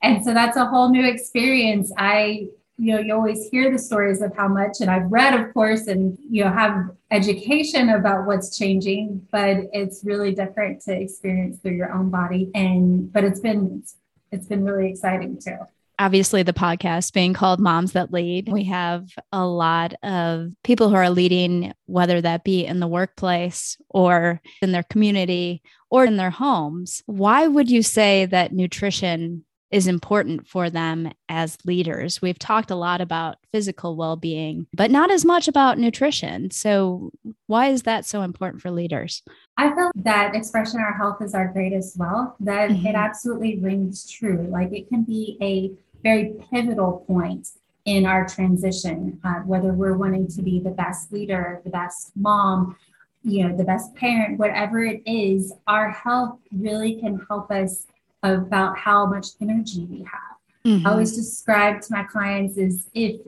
And 0.01 0.25
so 0.25 0.33
that's 0.35 0.57
a 0.57 0.67
whole 0.67 0.91
new 0.91 1.05
experience. 1.05 1.93
I 1.97 2.47
you 2.79 2.95
know, 2.95 3.01
you 3.01 3.15
always 3.15 3.49
hear 3.51 3.71
the 3.71 3.79
stories 3.79 4.23
of 4.23 4.35
how 4.37 4.49
much, 4.49 4.81
and 4.81 4.91
I've 4.91 5.11
read, 5.11 5.39
of 5.39 5.53
course, 5.55 5.87
and 5.87 6.17
you 6.29 6.43
know, 6.45 6.51
have 6.51 6.91
education 7.11 7.91
about 7.91 8.27
what's 8.27 8.57
changing, 8.57 9.27
but 9.31 9.59
it's 9.73 10.03
really 10.05 10.35
different 10.35 10.81
to 10.83 10.93
experience 10.93 11.59
through 11.61 11.77
your 11.77 11.93
own 11.93 12.11
body. 12.11 12.51
And 12.55 13.13
but 13.13 13.25
it's 13.25 13.41
been 13.41 13.83
it's 14.31 14.47
been 14.47 14.65
really 14.65 14.91
exciting 14.91 15.39
too. 15.45 15.59
obviously 15.99 16.43
the 16.43 16.53
podcast 16.53 17.13
being 17.13 17.33
called 17.33 17.61
Moms 17.61 17.93
That 17.93 18.13
Lead. 18.13 18.49
We 18.51 18.65
have 18.65 19.09
a 19.31 19.47
lot 19.47 19.95
of 20.03 20.53
people 20.65 20.89
who 20.89 20.97
are 20.97 21.11
leading, 21.11 21.73
whether 21.87 22.21
that 22.21 22.43
be 22.43 22.67
in 22.67 22.81
the 22.81 22.89
workplace 22.89 23.77
or 23.89 24.41
in 24.61 24.73
their 24.73 24.83
community 24.83 25.63
or 25.91 26.05
in 26.05 26.17
their 26.17 26.31
homes. 26.31 27.03
Why 27.07 27.47
would 27.47 27.71
you 27.71 27.83
say 27.83 28.27
that 28.27 28.53
nutrition 28.53 29.45
is 29.73 29.87
important 29.87 30.47
for 30.47 30.69
them 30.71 31.11
as 31.29 31.57
leaders. 31.65 32.21
We've 32.21 32.39
talked 32.39 32.71
a 32.71 32.77
lot 32.77 33.01
about 33.01 33.39
physical 33.51 33.97
well 33.97 34.17
being, 34.17 34.67
but 34.75 34.91
not 34.91 35.11
as 35.11 35.25
much 35.25 35.49
about 35.49 35.79
nutrition. 35.79 36.51
So, 36.51 37.11
why 37.47 37.69
is 37.69 37.83
that 37.83 38.07
so 38.07 38.23
important 38.23 38.63
for 38.63 38.71
leaders? 38.71 39.23
I 39.57 39.75
feel 39.75 39.91
that 39.97 40.37
expression 40.37 40.79
our 40.79 40.93
health 40.93 41.23
is 41.23 41.35
our 41.35 41.49
greatest 41.49 41.99
wealth, 41.99 42.35
that 42.41 42.71
mm-hmm. 42.71 42.87
it 42.87 42.95
absolutely 42.95 43.59
rings 43.59 44.09
true. 44.09 44.47
Like 44.51 44.73
it 44.73 44.89
can 44.89 45.03
be 45.03 45.39
a 45.41 45.73
very 46.03 46.35
pivotal 46.51 47.05
point 47.07 47.49
in 47.85 48.07
our 48.07 48.29
transition, 48.29 49.21
uh, 49.25 49.41
whether 49.41 49.73
we're 49.73 49.97
wanting 49.97 50.29
to 50.29 50.43
be 50.43 50.61
the 50.61 50.71
best 50.71 51.13
leader, 51.13 51.61
the 51.65 51.71
best 51.71 52.13
mom, 52.15 52.77
you 53.25 53.47
know, 53.47 53.57
the 53.57 53.65
best 53.65 53.95
parent, 53.95 54.39
whatever 54.39 54.85
it 54.85 55.03
is, 55.07 55.53
our 55.67 55.91
health 55.91 56.39
really 56.53 56.97
can 56.97 57.25
help 57.29 57.51
us 57.51 57.87
about 58.23 58.79
how 58.79 59.07
much 59.07 59.29
energy 59.41 59.87
we 59.91 59.99
have. 59.99 60.33
Mm-hmm. 60.65 60.87
I 60.87 60.91
always 60.91 61.17
describe 61.17 61.81
to 61.83 61.93
my 61.93 62.05
clients 62.05 62.57
is 62.57 62.89
if 62.95 63.21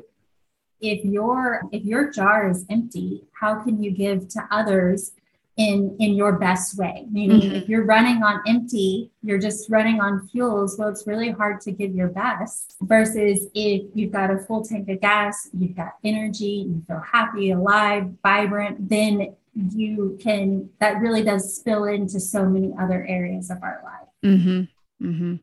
if 0.81 1.05
your 1.05 1.63
if 1.73 1.85
your 1.85 2.11
jar 2.11 2.49
is 2.49 2.65
empty, 2.71 3.25
how 3.41 3.63
can 3.63 3.83
you 3.83 3.91
give 3.91 4.29
to 4.29 4.47
others 4.51 5.13
in 5.57 5.97
in 5.99 6.15
your 6.15 6.39
best 6.39 6.77
way? 6.79 7.07
Meaning 7.11 7.41
mm-hmm. 7.41 7.57
if 7.57 7.69
you're 7.69 7.85
running 7.85 8.23
on 8.23 8.41
empty, 8.47 9.11
you're 9.23 9.39
just 9.39 9.69
running 9.71 10.01
on 10.01 10.29
fuels, 10.29 10.77
well, 10.79 10.89
it's 10.89 11.07
really 11.07 11.31
hard 11.31 11.61
to 11.63 11.73
give 11.73 11.95
your 11.95 12.09
best 12.09 12.77
versus 12.83 13.47
if 13.55 13.83
you've 13.95 14.13
got 14.13 14.31
a 14.31 14.39
full 14.39 14.65
tank 14.65 14.89
of 14.89 15.01
gas, 15.01 15.49
you've 15.53 15.77
got 15.77 15.95
energy, 16.05 16.67
you 16.69 16.83
feel 16.87 17.01
happy, 17.01 17.51
alive, 17.51 18.11
vibrant, 18.23 18.89
then 18.89 19.35
you 19.55 20.19
can 20.21 20.69
that 20.81 21.01
really 21.01 21.23
does 21.23 21.57
spill 21.57 21.85
into 21.85 22.21
so 22.21 22.45
many 22.45 22.73
other 22.79 23.05
areas 23.07 23.51
of 23.51 23.63
our 23.63 23.81
life. 23.85 24.09
Mm-hmm. 24.25 24.63
Mm-hmm. 25.03 25.37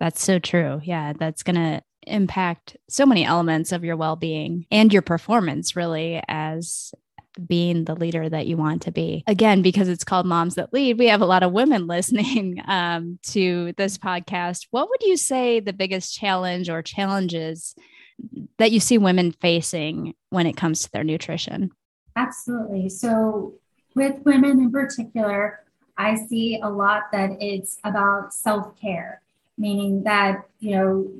That's 0.00 0.22
so 0.22 0.38
true. 0.38 0.80
Yeah, 0.82 1.12
that's 1.12 1.42
going 1.42 1.56
to 1.56 1.82
impact 2.06 2.76
so 2.88 3.06
many 3.06 3.24
elements 3.24 3.70
of 3.72 3.84
your 3.84 3.96
well 3.96 4.16
being 4.16 4.66
and 4.70 4.92
your 4.92 5.02
performance, 5.02 5.76
really, 5.76 6.20
as 6.28 6.92
being 7.46 7.84
the 7.84 7.94
leader 7.94 8.28
that 8.28 8.46
you 8.46 8.56
want 8.56 8.82
to 8.82 8.92
be. 8.92 9.24
Again, 9.26 9.62
because 9.62 9.88
it's 9.88 10.04
called 10.04 10.26
Moms 10.26 10.56
That 10.56 10.72
Lead, 10.72 10.98
we 10.98 11.06
have 11.06 11.20
a 11.20 11.26
lot 11.26 11.42
of 11.42 11.52
women 11.52 11.86
listening 11.86 12.62
um, 12.66 13.18
to 13.28 13.72
this 13.76 13.98
podcast. 13.98 14.66
What 14.70 14.88
would 14.88 15.02
you 15.02 15.16
say 15.16 15.60
the 15.60 15.72
biggest 15.72 16.14
challenge 16.14 16.68
or 16.68 16.82
challenges 16.82 17.74
that 18.58 18.72
you 18.72 18.80
see 18.80 18.98
women 18.98 19.32
facing 19.32 20.14
when 20.30 20.46
it 20.46 20.56
comes 20.56 20.82
to 20.82 20.90
their 20.92 21.04
nutrition? 21.04 21.70
Absolutely. 22.14 22.88
So, 22.88 23.54
with 23.94 24.16
women 24.24 24.60
in 24.60 24.70
particular, 24.70 25.60
I 25.96 26.16
see 26.16 26.60
a 26.62 26.68
lot 26.68 27.12
that 27.12 27.30
it's 27.40 27.78
about 27.84 28.32
self 28.32 28.78
care, 28.80 29.20
meaning 29.58 30.04
that, 30.04 30.48
you 30.60 30.76
know, 30.76 31.12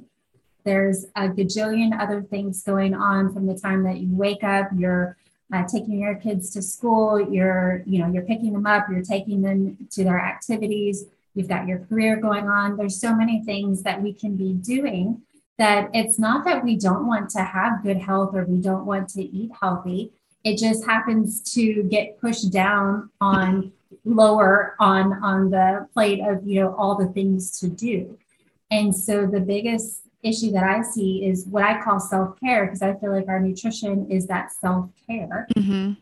there's 0.64 1.06
a 1.16 1.28
gajillion 1.28 1.98
other 1.98 2.22
things 2.22 2.62
going 2.62 2.94
on 2.94 3.32
from 3.32 3.46
the 3.46 3.58
time 3.58 3.82
that 3.84 3.98
you 3.98 4.14
wake 4.14 4.44
up, 4.44 4.68
you're 4.76 5.16
uh, 5.52 5.64
taking 5.66 5.98
your 6.00 6.14
kids 6.14 6.50
to 6.50 6.62
school, 6.62 7.20
you're, 7.30 7.82
you 7.86 7.98
know, 7.98 8.10
you're 8.10 8.22
picking 8.22 8.52
them 8.52 8.66
up, 8.66 8.86
you're 8.90 9.02
taking 9.02 9.42
them 9.42 9.76
to 9.90 10.04
their 10.04 10.20
activities, 10.20 11.04
you've 11.34 11.48
got 11.48 11.66
your 11.66 11.80
career 11.80 12.16
going 12.16 12.48
on. 12.48 12.76
There's 12.76 13.00
so 13.00 13.14
many 13.14 13.42
things 13.44 13.82
that 13.82 14.00
we 14.00 14.12
can 14.12 14.36
be 14.36 14.54
doing 14.54 15.22
that 15.58 15.90
it's 15.92 16.18
not 16.18 16.44
that 16.44 16.64
we 16.64 16.76
don't 16.76 17.06
want 17.06 17.28
to 17.30 17.42
have 17.42 17.82
good 17.82 17.98
health 17.98 18.34
or 18.34 18.44
we 18.44 18.58
don't 18.58 18.86
want 18.86 19.08
to 19.10 19.22
eat 19.22 19.50
healthy. 19.60 20.10
It 20.44 20.58
just 20.58 20.84
happens 20.84 21.40
to 21.54 21.84
get 21.84 22.20
pushed 22.20 22.50
down 22.50 23.10
on 23.20 23.72
lower 24.04 24.74
on 24.80 25.12
on 25.22 25.50
the 25.50 25.86
plate 25.92 26.20
of 26.20 26.44
you 26.46 26.60
know 26.60 26.74
all 26.74 26.96
the 26.96 27.06
things 27.12 27.58
to 27.60 27.68
do 27.68 28.18
and 28.70 28.94
so 28.94 29.26
the 29.26 29.40
biggest 29.40 30.02
issue 30.22 30.50
that 30.50 30.64
i 30.64 30.82
see 30.82 31.24
is 31.24 31.46
what 31.46 31.62
i 31.62 31.80
call 31.80 32.00
self-care 32.00 32.66
because 32.66 32.82
i 32.82 32.94
feel 32.94 33.12
like 33.12 33.28
our 33.28 33.38
nutrition 33.38 34.10
is 34.10 34.26
that 34.26 34.50
self-care 34.50 35.46
mm-hmm. 35.56 35.92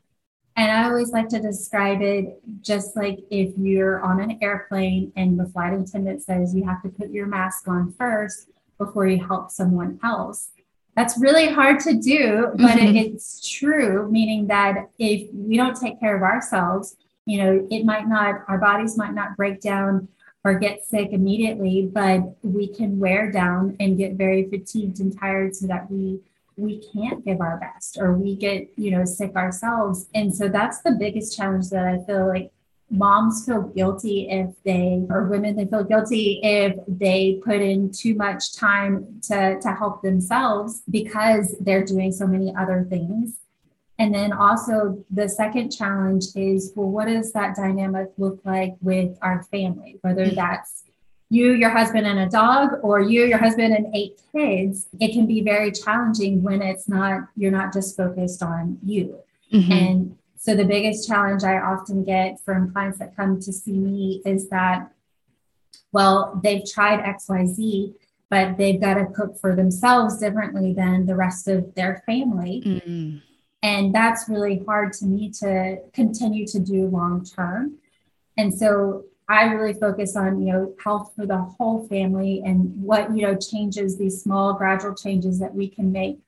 and 0.57 0.71
i 0.71 0.85
always 0.85 1.11
like 1.11 1.29
to 1.29 1.41
describe 1.41 2.01
it 2.01 2.41
just 2.63 2.97
like 2.97 3.19
if 3.31 3.53
you're 3.59 4.01
on 4.01 4.19
an 4.19 4.39
airplane 4.41 5.13
and 5.17 5.39
the 5.39 5.47
flight 5.47 5.75
attendant 5.75 6.23
says 6.23 6.55
you 6.55 6.65
have 6.65 6.83
to 6.83 6.89
put 6.89 7.11
your 7.11 7.27
mask 7.27 7.69
on 7.69 7.93
first 7.99 8.49
before 8.79 9.07
you 9.07 9.23
help 9.23 9.51
someone 9.51 10.01
else 10.03 10.49
that's 10.97 11.21
really 11.21 11.49
hard 11.49 11.79
to 11.79 11.99
do 11.99 12.49
but 12.55 12.79
mm-hmm. 12.79 12.97
it, 12.97 13.13
it's 13.13 13.47
true 13.47 14.11
meaning 14.11 14.47
that 14.47 14.89
if 14.99 15.29
we 15.35 15.59
don't 15.59 15.79
take 15.79 16.01
care 16.01 16.17
of 16.17 16.23
ourselves 16.23 16.97
you 17.27 17.39
know, 17.39 17.67
it 17.71 17.85
might 17.85 18.09
not, 18.09 18.43
our 18.49 18.59
bodies 18.59 18.97
might 18.97 19.15
not 19.15 19.37
break 19.37 19.61
down 19.61 20.09
or 20.45 20.55
get 20.55 20.85
sick 20.85 21.11
immediately, 21.13 21.89
but 21.93 22.21
we 22.43 22.69
can 22.69 22.99
wear 22.99 23.31
down 23.31 23.77
and 23.79 23.99
get 23.99 24.15
very 24.15 24.49
fatigued 24.49 25.01
and 25.01 25.19
tired 25.19 25.55
so 25.55 25.67
that 25.67 25.91
we 25.91 26.21
we 26.57 26.83
can't 26.93 27.25
give 27.25 27.41
our 27.41 27.57
best 27.57 27.97
or 27.99 28.13
we 28.13 28.37
get 28.37 28.69
you 28.77 28.91
know 28.91 29.05
sick 29.05 29.35
ourselves. 29.37 30.09
And 30.15 30.35
so 30.35 30.49
that's 30.49 30.81
the 30.81 30.93
biggest 30.93 31.37
challenge 31.37 31.71
that 31.71 31.87
i 31.87 31.99
feel 32.05 32.27
like 32.27 32.51
moms 32.91 33.47
feel 33.47 33.63
guilty 33.63 34.29
if 34.29 34.51
they 34.65 35.07
or 35.11 35.25
women 35.25 35.55
they 35.55 35.65
feel 35.65 35.85
guilty 35.85 36.41
if 36.43 36.77
they 36.89 37.41
put 37.45 37.61
in 37.61 37.91
too 37.93 38.15
much 38.15 38.57
time 38.57 39.21
to 39.23 39.61
to 39.61 39.73
help 39.73 40.03
themselves 40.03 40.83
because 40.91 41.55
they're 41.61 41.85
doing 41.85 42.11
so 42.11 42.27
many 42.27 42.53
other 42.57 42.85
things 42.91 43.37
and 44.01 44.15
then 44.15 44.33
also 44.33 45.05
the 45.11 45.29
second 45.29 45.71
challenge 45.71 46.25
is 46.35 46.73
well, 46.75 46.89
what 46.89 47.07
does 47.07 47.33
that 47.35 47.55
dynamic 47.55 48.09
look 48.17 48.41
like 48.45 48.75
with 48.81 49.19
our 49.21 49.43
family? 49.45 49.99
Whether 50.01 50.25
mm-hmm. 50.25 50.37
that's 50.37 50.85
you, 51.29 51.53
your 51.53 51.69
husband, 51.69 52.07
and 52.07 52.19
a 52.19 52.29
dog, 52.29 52.71
or 52.83 53.01
you, 53.01 53.25
your 53.25 53.39
husband, 53.39 53.75
and 53.75 53.95
eight 53.95 54.19
kids, 54.33 54.89
it 54.99 55.13
can 55.13 55.27
be 55.27 55.43
very 55.43 55.71
challenging 55.71 56.43
when 56.43 56.63
it's 56.63 56.89
not, 56.89 57.25
you're 57.37 57.53
not 57.53 57.75
just 57.75 57.95
focused 57.95 58.43
on 58.43 58.79
you. 58.83 59.19
Mm-hmm. 59.53 59.71
And 59.73 60.19
so 60.35 60.57
the 60.57 60.65
biggest 60.65 61.07
challenge 61.07 61.45
I 61.45 61.59
often 61.59 62.03
get 62.03 62.41
from 62.41 62.73
clients 62.73 62.99
that 63.01 63.15
come 63.15 63.39
to 63.41 63.53
see 63.53 63.79
me 63.79 64.23
is 64.25 64.49
that, 64.49 64.91
well, 65.93 66.41
they've 66.43 66.65
tried 66.65 67.01
XYZ, 67.01 67.95
but 68.31 68.57
they've 68.57 68.81
got 68.81 68.95
to 68.95 69.07
cook 69.07 69.39
for 69.39 69.55
themselves 69.55 70.19
differently 70.19 70.73
than 70.73 71.05
the 71.05 71.17
rest 71.17 71.49
of 71.49 71.75
their 71.75 72.03
family. 72.07 72.63
Mm-hmm. 72.65 73.19
And 73.63 73.95
that's 73.95 74.29
really 74.29 74.63
hard 74.67 74.93
to 74.95 75.05
me 75.05 75.31
to 75.41 75.79
continue 75.93 76.47
to 76.47 76.59
do 76.59 76.87
long 76.87 77.25
term. 77.25 77.77
And 78.37 78.53
so 78.53 79.05
I 79.29 79.45
really 79.45 79.75
focus 79.75 80.17
on, 80.17 80.41
you 80.41 80.53
know, 80.53 80.75
health 80.83 81.13
for 81.15 81.27
the 81.27 81.39
whole 81.39 81.87
family 81.87 82.43
and 82.45 82.83
what, 82.83 83.15
you 83.15 83.23
know, 83.23 83.37
changes 83.37 83.99
these 83.99 84.23
small 84.23 84.55
gradual 84.55 84.95
changes 84.95 85.39
that 85.41 85.55
we 85.55 85.69
can 85.69 85.93
make 85.93 86.19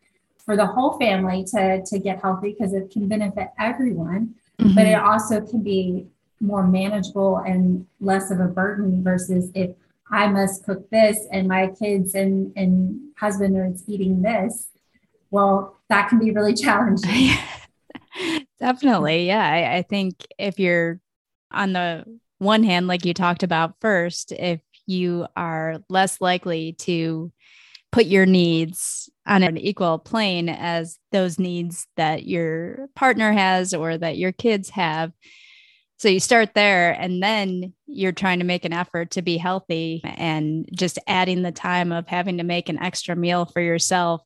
for 0.45 0.57
the 0.57 0.67
whole 0.67 0.99
family 0.99 1.45
to, 1.45 1.83
to 1.85 1.99
get 1.99 2.21
healthy 2.21 2.53
because 2.53 2.75
it 2.75 2.91
can 2.91 3.09
benefit 3.09 3.49
everyone, 3.59 4.35
mm-hmm. 4.59 4.75
but 4.75 4.87
it 4.87 4.95
also 4.95 5.41
can 5.41 5.63
be 5.63 6.07
more 6.41 6.67
manageable 6.67 7.39
and 7.39 7.87
less 8.01 8.31
of 8.31 8.41
a 8.41 8.47
burden 8.47 9.03
versus 9.03 9.51
if 9.55 9.71
I 10.11 10.27
must 10.27 10.65
cook 10.65 10.91
this 10.91 11.27
and 11.33 11.49
my 11.49 11.69
kids 11.69 12.15
and, 12.15 12.53
and 12.57 13.01
husband 13.17 13.57
are 13.57 13.73
eating 13.87 14.21
this 14.21 14.69
well, 15.33 15.79
that 15.93 16.09
can 16.09 16.19
be 16.19 16.31
really 16.31 16.55
challenging. 16.65 17.37
Definitely. 18.59 19.27
Yeah. 19.27 19.45
I, 19.45 19.77
I 19.77 19.83
think 19.83 20.27
if 20.39 20.59
you're 20.59 21.01
on 21.51 21.73
the 21.73 22.05
one 22.39 22.63
hand, 22.63 22.89
like 22.89 23.05
you 23.05 23.15
talked 23.15 23.43
about 23.43 23.77
first, 23.81 24.33
if 24.33 24.61
you 24.87 25.27
are 25.37 25.79
less 25.89 26.21
likely 26.21 26.73
to 26.73 27.33
put 27.93 28.07
your 28.07 28.27
needs 28.27 29.11
on 29.27 29.43
an 29.43 29.59
equal 29.59 29.99
plane 29.99 30.49
as 30.49 30.99
those 31.13 31.39
needs 31.39 31.87
that 31.97 32.27
your 32.27 32.89
partner 32.97 33.33
has 33.33 33.75
or 33.75 33.97
that 33.97 34.17
your 34.17 34.33
kids 34.33 34.71
have. 34.71 35.13
So 35.99 36.09
you 36.09 36.19
start 36.19 36.55
there 36.55 36.93
and 36.93 37.23
then 37.23 37.75
you're 37.87 38.13
trying 38.13 38.41
to 38.41 38.45
make 38.45 38.65
an 38.65 38.73
effort 38.73 39.13
to 39.13 39.23
be 39.23 39.37
healthy 39.37 40.01
and 40.05 40.69
just 40.75 40.99
adding 41.07 41.43
the 41.43 41.53
time 41.53 41.93
of 41.93 42.09
having 42.09 42.39
to 42.39 42.45
make 42.45 42.69
an 42.69 42.83
extra 42.83 43.15
meal 43.15 43.45
for 43.45 43.61
yourself 43.61 44.23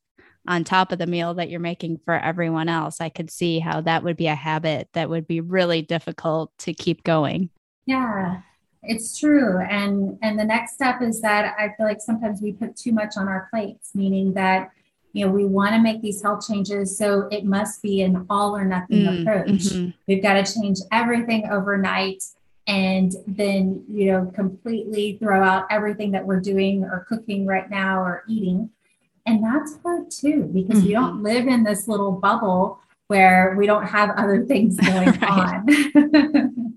on 0.48 0.64
top 0.64 0.92
of 0.92 0.98
the 0.98 1.06
meal 1.06 1.34
that 1.34 1.50
you're 1.50 1.60
making 1.60 2.00
for 2.04 2.14
everyone 2.14 2.68
else. 2.68 3.00
I 3.00 3.08
could 3.08 3.30
see 3.30 3.58
how 3.58 3.80
that 3.82 4.02
would 4.02 4.16
be 4.16 4.26
a 4.26 4.34
habit 4.34 4.88
that 4.92 5.10
would 5.10 5.26
be 5.26 5.40
really 5.40 5.82
difficult 5.82 6.56
to 6.58 6.74
keep 6.74 7.04
going. 7.04 7.50
Yeah, 7.86 8.40
it's 8.82 9.18
true. 9.18 9.60
And 9.60 10.18
and 10.22 10.38
the 10.38 10.44
next 10.44 10.74
step 10.74 11.02
is 11.02 11.20
that 11.22 11.54
I 11.58 11.74
feel 11.76 11.86
like 11.86 12.00
sometimes 12.00 12.40
we 12.40 12.52
put 12.52 12.76
too 12.76 12.92
much 12.92 13.16
on 13.16 13.28
our 13.28 13.48
plates, 13.50 13.94
meaning 13.94 14.34
that 14.34 14.70
you 15.16 15.24
know, 15.24 15.32
we 15.32 15.46
want 15.46 15.74
to 15.74 15.80
make 15.80 16.02
these 16.02 16.20
health 16.20 16.46
changes. 16.46 16.98
So 16.98 17.26
it 17.32 17.46
must 17.46 17.80
be 17.80 18.02
an 18.02 18.26
all 18.28 18.54
or 18.54 18.66
nothing 18.66 18.98
mm, 18.98 19.22
approach. 19.22 19.48
Mm-hmm. 19.48 19.90
We've 20.06 20.22
got 20.22 20.44
to 20.44 20.54
change 20.54 20.78
everything 20.92 21.48
overnight 21.50 22.22
and 22.66 23.12
then, 23.26 23.82
you 23.88 24.12
know, 24.12 24.30
completely 24.34 25.16
throw 25.16 25.42
out 25.42 25.68
everything 25.70 26.10
that 26.10 26.26
we're 26.26 26.40
doing 26.40 26.84
or 26.84 27.06
cooking 27.08 27.46
right 27.46 27.70
now 27.70 28.02
or 28.02 28.24
eating 28.28 28.68
And 29.26 29.42
that's 29.42 29.76
hard 29.82 30.10
too, 30.10 30.44
because 30.52 30.78
mm-hmm. 30.78 30.86
we 30.86 30.92
don't 30.92 31.22
live 31.22 31.46
in 31.48 31.64
this 31.64 31.88
little 31.88 32.12
bubble 32.12 32.80
where 33.08 33.54
we 33.56 33.66
don't 33.66 33.86
have 33.86 34.10
other 34.16 34.44
things 34.46 34.76
going 34.80 35.22
on. 35.24 36.74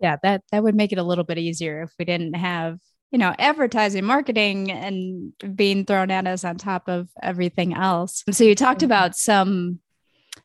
yeah, 0.00 0.16
that 0.22 0.42
that 0.52 0.62
would 0.62 0.74
make 0.74 0.92
it 0.92 0.98
a 0.98 1.02
little 1.02 1.24
bit 1.24 1.38
easier 1.38 1.82
if 1.82 1.92
we 1.98 2.04
didn't 2.04 2.34
have, 2.34 2.78
you 3.10 3.18
know, 3.18 3.34
advertising, 3.38 4.04
marketing 4.04 4.70
and 4.70 5.32
being 5.54 5.84
thrown 5.84 6.10
at 6.10 6.26
us 6.26 6.44
on 6.44 6.56
top 6.56 6.88
of 6.88 7.08
everything 7.22 7.74
else. 7.74 8.24
So 8.30 8.44
you 8.44 8.54
talked 8.54 8.82
about 8.82 9.16
some 9.16 9.80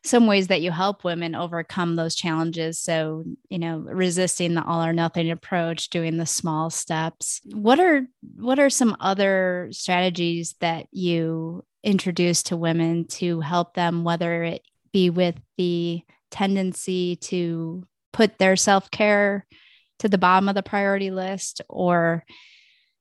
some 0.06 0.26
ways 0.26 0.48
that 0.48 0.62
you 0.62 0.70
help 0.70 1.04
women 1.04 1.34
overcome 1.34 1.96
those 1.96 2.14
challenges. 2.14 2.78
So 2.78 3.24
you 3.48 3.58
know 3.58 3.78
resisting 3.78 4.54
the 4.54 4.64
all 4.64 4.84
or 4.84 4.92
nothing 4.92 5.30
approach 5.30 5.90
doing 5.90 6.16
the 6.16 6.26
small 6.26 6.70
steps. 6.70 7.40
What 7.52 7.80
are 7.80 8.06
what 8.36 8.58
are 8.58 8.70
some 8.70 8.96
other 9.00 9.68
strategies 9.72 10.54
that 10.60 10.86
you 10.92 11.64
introduce 11.82 12.42
to 12.44 12.56
women 12.56 13.06
to 13.06 13.40
help 13.40 13.74
them 13.74 14.04
whether 14.04 14.42
it 14.42 14.62
be 14.92 15.10
with 15.10 15.36
the 15.56 16.02
tendency 16.30 17.16
to 17.16 17.86
put 18.12 18.38
their 18.38 18.56
self-care 18.56 19.46
to 19.98 20.08
the 20.08 20.18
bottom 20.18 20.48
of 20.48 20.54
the 20.54 20.62
priority 20.62 21.10
list 21.10 21.60
or 21.68 22.24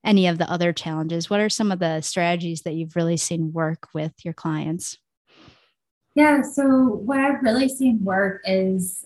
any 0.06 0.28
of 0.28 0.38
the 0.38 0.50
other 0.50 0.72
challenges? 0.72 1.30
What 1.30 1.40
are 1.40 1.50
some 1.50 1.72
of 1.72 1.80
the 1.80 2.02
strategies 2.02 2.62
that 2.62 2.76
you've 2.76 2.96
really 2.96 3.18
seen 3.18 3.52
work 3.52 3.88
with 3.94 4.14
your 4.24 4.34
clients 4.34 4.98
yeah, 6.16 6.42
so 6.42 6.66
what 6.66 7.20
I've 7.20 7.44
really 7.44 7.68
seen 7.68 8.04
work 8.04 8.42
is 8.46 9.06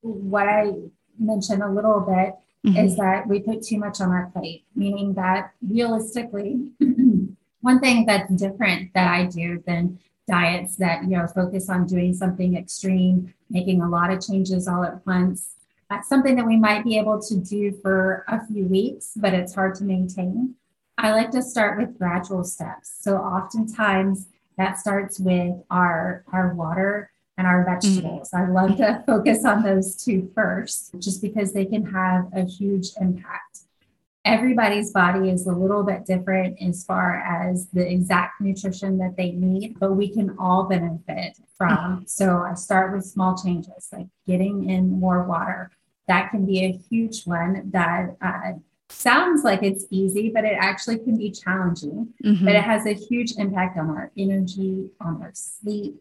what 0.00 0.48
I 0.48 0.72
mentioned 1.18 1.62
a 1.62 1.70
little 1.70 2.00
bit 2.00 2.34
mm-hmm. 2.64 2.76
is 2.76 2.96
that 2.96 3.26
we 3.26 3.40
put 3.40 3.62
too 3.62 3.78
much 3.78 4.00
on 4.00 4.10
our 4.10 4.30
plate, 4.32 4.64
meaning 4.76 5.14
that 5.14 5.52
realistically, 5.60 6.68
one 7.60 7.80
thing 7.80 8.06
that's 8.06 8.32
different 8.32 8.94
that 8.94 9.10
I 9.10 9.26
do 9.26 9.62
than 9.66 9.98
diets 10.26 10.76
that 10.76 11.02
you 11.02 11.10
know 11.10 11.26
focus 11.26 11.68
on 11.68 11.86
doing 11.86 12.14
something 12.14 12.56
extreme, 12.56 13.34
making 13.50 13.82
a 13.82 13.88
lot 13.88 14.12
of 14.12 14.24
changes 14.24 14.68
all 14.68 14.84
at 14.84 15.04
once. 15.04 15.50
That's 15.90 16.08
something 16.08 16.36
that 16.36 16.46
we 16.46 16.56
might 16.56 16.84
be 16.84 16.96
able 16.96 17.20
to 17.22 17.36
do 17.36 17.72
for 17.82 18.24
a 18.28 18.44
few 18.46 18.66
weeks, 18.66 19.12
but 19.16 19.34
it's 19.34 19.54
hard 19.54 19.74
to 19.76 19.84
maintain. 19.84 20.54
I 20.96 21.10
like 21.10 21.32
to 21.32 21.42
start 21.42 21.78
with 21.78 21.98
gradual 21.98 22.44
steps. 22.44 22.94
So 23.00 23.16
oftentimes 23.16 24.28
that 24.56 24.78
starts 24.78 25.18
with 25.18 25.54
our 25.70 26.24
our 26.32 26.54
water 26.54 27.10
and 27.36 27.46
our 27.46 27.64
vegetables. 27.64 28.30
Mm. 28.30 28.38
I 28.38 28.50
love 28.50 28.76
to 28.76 29.02
focus 29.06 29.44
on 29.44 29.62
those 29.62 29.96
two 29.96 30.30
first, 30.34 30.94
just 30.98 31.20
because 31.22 31.52
they 31.52 31.64
can 31.64 31.84
have 31.86 32.28
a 32.32 32.44
huge 32.44 32.88
impact. 33.00 33.60
Everybody's 34.24 34.90
body 34.90 35.28
is 35.28 35.46
a 35.46 35.52
little 35.52 35.82
bit 35.82 36.06
different 36.06 36.56
as 36.62 36.82
far 36.82 37.16
as 37.16 37.68
the 37.74 37.86
exact 37.86 38.40
nutrition 38.40 38.96
that 38.98 39.16
they 39.18 39.32
need, 39.32 39.78
but 39.78 39.92
we 39.92 40.08
can 40.08 40.34
all 40.38 40.64
benefit 40.64 41.36
from. 41.58 42.04
So 42.06 42.38
I 42.38 42.54
start 42.54 42.94
with 42.94 43.04
small 43.04 43.36
changes 43.36 43.88
like 43.92 44.06
getting 44.26 44.70
in 44.70 44.98
more 44.98 45.24
water. 45.24 45.70
That 46.08 46.30
can 46.30 46.46
be 46.46 46.64
a 46.64 46.72
huge 46.72 47.24
one 47.24 47.70
that 47.72 48.16
uh, 48.22 48.52
sounds 48.90 49.44
like 49.44 49.62
it's 49.62 49.86
easy, 49.90 50.30
but 50.30 50.44
it 50.44 50.56
actually 50.58 50.98
can 50.98 51.16
be 51.16 51.30
challenging. 51.30 52.12
Mm-hmm. 52.24 52.44
But 52.44 52.56
it 52.56 52.64
has 52.64 52.86
a 52.86 52.92
huge 52.92 53.32
impact 53.38 53.78
on 53.78 53.90
our 53.90 54.10
energy, 54.16 54.90
on 55.00 55.22
our 55.22 55.32
sleep. 55.34 56.00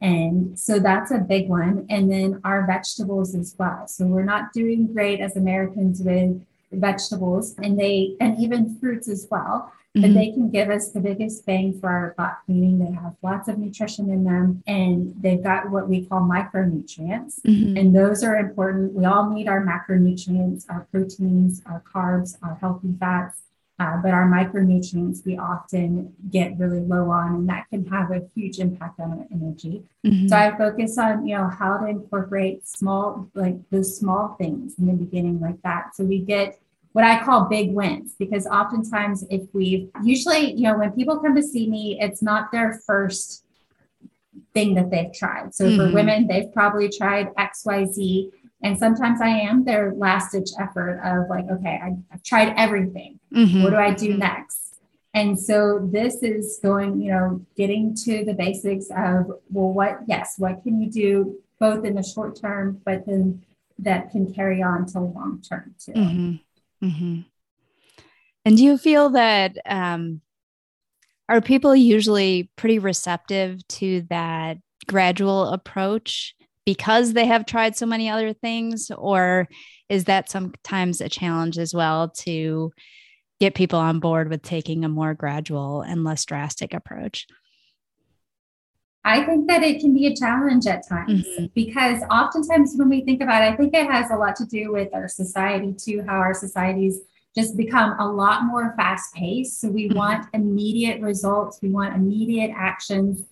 And 0.00 0.58
so 0.58 0.78
that's 0.78 1.10
a 1.10 1.18
big 1.18 1.48
one. 1.48 1.86
And 1.88 2.10
then 2.10 2.40
our 2.44 2.66
vegetables 2.66 3.34
as 3.34 3.54
well. 3.58 3.86
So 3.86 4.06
we're 4.06 4.24
not 4.24 4.52
doing 4.52 4.92
great 4.92 5.20
as 5.20 5.36
Americans 5.36 6.02
with 6.02 6.42
vegetables 6.72 7.54
and 7.62 7.78
they, 7.78 8.16
and 8.20 8.38
even 8.38 8.78
fruits 8.78 9.08
as 9.08 9.26
well 9.30 9.72
but 9.94 10.02
mm-hmm. 10.02 10.14
they 10.14 10.32
can 10.32 10.50
give 10.50 10.70
us 10.70 10.90
the 10.90 10.98
biggest 10.98 11.46
bang 11.46 11.78
for 11.78 11.88
our 11.88 12.14
buck, 12.18 12.42
meaning 12.48 12.80
they 12.80 12.92
have 13.00 13.14
lots 13.22 13.46
of 13.46 13.58
nutrition 13.58 14.10
in 14.10 14.24
them 14.24 14.60
and 14.66 15.14
they've 15.20 15.42
got 15.42 15.70
what 15.70 15.88
we 15.88 16.04
call 16.04 16.20
micronutrients. 16.20 17.40
Mm-hmm. 17.42 17.76
And 17.76 17.94
those 17.94 18.24
are 18.24 18.34
important. 18.36 18.92
We 18.94 19.04
all 19.04 19.30
need 19.30 19.46
our 19.46 19.64
macronutrients, 19.64 20.64
our 20.68 20.88
proteins, 20.90 21.62
our 21.66 21.80
carbs, 21.80 22.36
our 22.42 22.56
healthy 22.56 22.92
fats. 22.98 23.38
Uh, 23.80 23.96
but 23.96 24.12
our 24.12 24.28
micronutrients 24.30 25.24
we 25.26 25.36
often 25.36 26.14
get 26.30 26.56
really 26.58 26.78
low 26.78 27.10
on, 27.10 27.34
and 27.34 27.48
that 27.48 27.68
can 27.70 27.84
have 27.86 28.12
a 28.12 28.22
huge 28.32 28.60
impact 28.60 29.00
on 29.00 29.10
our 29.10 29.26
energy. 29.32 29.82
Mm-hmm. 30.06 30.28
So 30.28 30.36
I 30.36 30.56
focus 30.56 30.96
on 30.96 31.26
you 31.26 31.36
know 31.36 31.48
how 31.48 31.78
to 31.78 31.86
incorporate 31.88 32.68
small 32.68 33.28
like 33.34 33.56
those 33.70 33.98
small 33.98 34.36
things 34.38 34.74
in 34.78 34.86
the 34.86 34.92
beginning 34.92 35.40
like 35.40 35.60
that. 35.62 35.96
So 35.96 36.04
we 36.04 36.20
get 36.20 36.60
what 36.94 37.04
I 37.04 37.22
call 37.24 37.46
big 37.46 37.72
wins 37.72 38.14
because 38.20 38.46
oftentimes 38.46 39.24
if 39.28 39.42
we 39.52 39.90
usually, 40.04 40.52
you 40.52 40.62
know, 40.62 40.78
when 40.78 40.92
people 40.92 41.18
come 41.18 41.34
to 41.34 41.42
see 41.42 41.68
me, 41.68 41.98
it's 42.00 42.22
not 42.22 42.52
their 42.52 42.80
first 42.86 43.44
thing 44.54 44.74
that 44.76 44.92
they've 44.92 45.12
tried. 45.12 45.52
So 45.56 45.64
mm-hmm. 45.64 45.76
for 45.76 45.92
women, 45.92 46.28
they've 46.28 46.52
probably 46.52 46.88
tried 46.88 47.34
XYZ. 47.34 48.30
And 48.62 48.78
sometimes 48.78 49.20
I 49.20 49.26
am 49.26 49.64
their 49.64 49.92
last 49.92 50.30
ditch 50.30 50.50
effort 50.56 51.00
of 51.04 51.28
like, 51.28 51.46
okay, 51.50 51.80
I, 51.82 51.96
have 52.10 52.22
tried 52.22 52.54
everything. 52.56 53.18
Mm-hmm. 53.34 53.64
What 53.64 53.70
do 53.70 53.76
I 53.76 53.92
do 53.92 54.10
mm-hmm. 54.10 54.20
next? 54.20 54.76
And 55.14 55.36
so 55.36 55.88
this 55.92 56.22
is 56.22 56.60
going, 56.62 57.02
you 57.02 57.10
know, 57.10 57.44
getting 57.56 57.96
to 58.04 58.24
the 58.24 58.34
basics 58.34 58.86
of, 58.96 59.32
well, 59.50 59.72
what, 59.72 59.98
yes, 60.06 60.34
what 60.38 60.62
can 60.62 60.80
you 60.80 60.88
do 60.88 61.40
both 61.58 61.84
in 61.84 61.96
the 61.96 62.04
short 62.04 62.40
term, 62.40 62.80
but 62.84 63.04
then 63.04 63.42
that 63.80 64.12
can 64.12 64.32
carry 64.32 64.62
on 64.62 64.86
to 64.86 65.00
long 65.00 65.42
term 65.42 65.74
too. 65.84 65.92
Mm-hmm. 65.92 66.34
Mm-hmm. 66.84 67.20
And 68.44 68.56
do 68.56 68.62
you 68.62 68.76
feel 68.76 69.10
that 69.10 69.56
um, 69.64 70.20
are 71.28 71.40
people 71.40 71.74
usually 71.74 72.50
pretty 72.56 72.78
receptive 72.78 73.66
to 73.68 74.02
that 74.10 74.58
gradual 74.86 75.48
approach 75.48 76.34
because 76.66 77.12
they 77.12 77.26
have 77.26 77.46
tried 77.46 77.76
so 77.76 77.86
many 77.86 78.08
other 78.08 78.32
things, 78.32 78.90
or 78.96 79.48
is 79.88 80.04
that 80.04 80.30
sometimes 80.30 81.00
a 81.00 81.08
challenge 81.08 81.58
as 81.58 81.74
well 81.74 82.10
to 82.10 82.72
get 83.40 83.54
people 83.54 83.78
on 83.78 84.00
board 84.00 84.28
with 84.28 84.42
taking 84.42 84.84
a 84.84 84.88
more 84.88 85.14
gradual 85.14 85.82
and 85.82 86.04
less 86.04 86.24
drastic 86.24 86.74
approach? 86.74 87.26
I 89.04 89.22
think 89.24 89.48
that 89.48 89.62
it 89.62 89.80
can 89.80 89.92
be 89.92 90.06
a 90.06 90.16
challenge 90.16 90.66
at 90.66 90.88
times 90.88 91.26
mm-hmm. 91.26 91.46
because 91.54 92.02
oftentimes 92.10 92.74
when 92.76 92.88
we 92.88 93.02
think 93.02 93.20
about 93.20 93.42
it, 93.42 93.52
I 93.52 93.56
think 93.56 93.74
it 93.74 93.90
has 93.90 94.10
a 94.10 94.16
lot 94.16 94.34
to 94.36 94.46
do 94.46 94.72
with 94.72 94.94
our 94.94 95.08
society 95.08 95.74
too, 95.74 96.02
how 96.06 96.16
our 96.16 96.32
societies 96.32 97.00
just 97.36 97.56
become 97.56 97.98
a 97.98 98.08
lot 98.08 98.44
more 98.44 98.74
fast 98.76 99.14
paced. 99.14 99.60
So 99.60 99.68
we 99.68 99.88
mm-hmm. 99.88 99.98
want 99.98 100.26
immediate 100.32 101.02
results, 101.02 101.58
we 101.60 101.68
want 101.68 101.94
immediate 101.94 102.52
actions. 102.56 103.26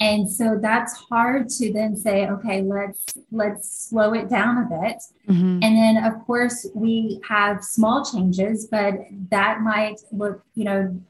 And 0.00 0.30
so 0.30 0.58
that's 0.60 0.92
hard 0.92 1.48
to 1.50 1.72
then 1.72 1.96
say, 1.96 2.26
okay, 2.28 2.62
let's 2.62 3.04
let's 3.30 3.88
slow 3.88 4.12
it 4.12 4.28
down 4.28 4.58
a 4.58 4.80
bit. 4.80 4.96
Mm-hmm. 5.28 5.60
And 5.62 5.62
then 5.62 6.04
of 6.04 6.20
course 6.26 6.66
we 6.74 7.20
have 7.26 7.64
small 7.64 8.04
changes, 8.04 8.66
but 8.66 8.94
that 9.30 9.60
might 9.60 10.00
look, 10.10 10.42
you 10.54 10.64
know, 10.64 11.00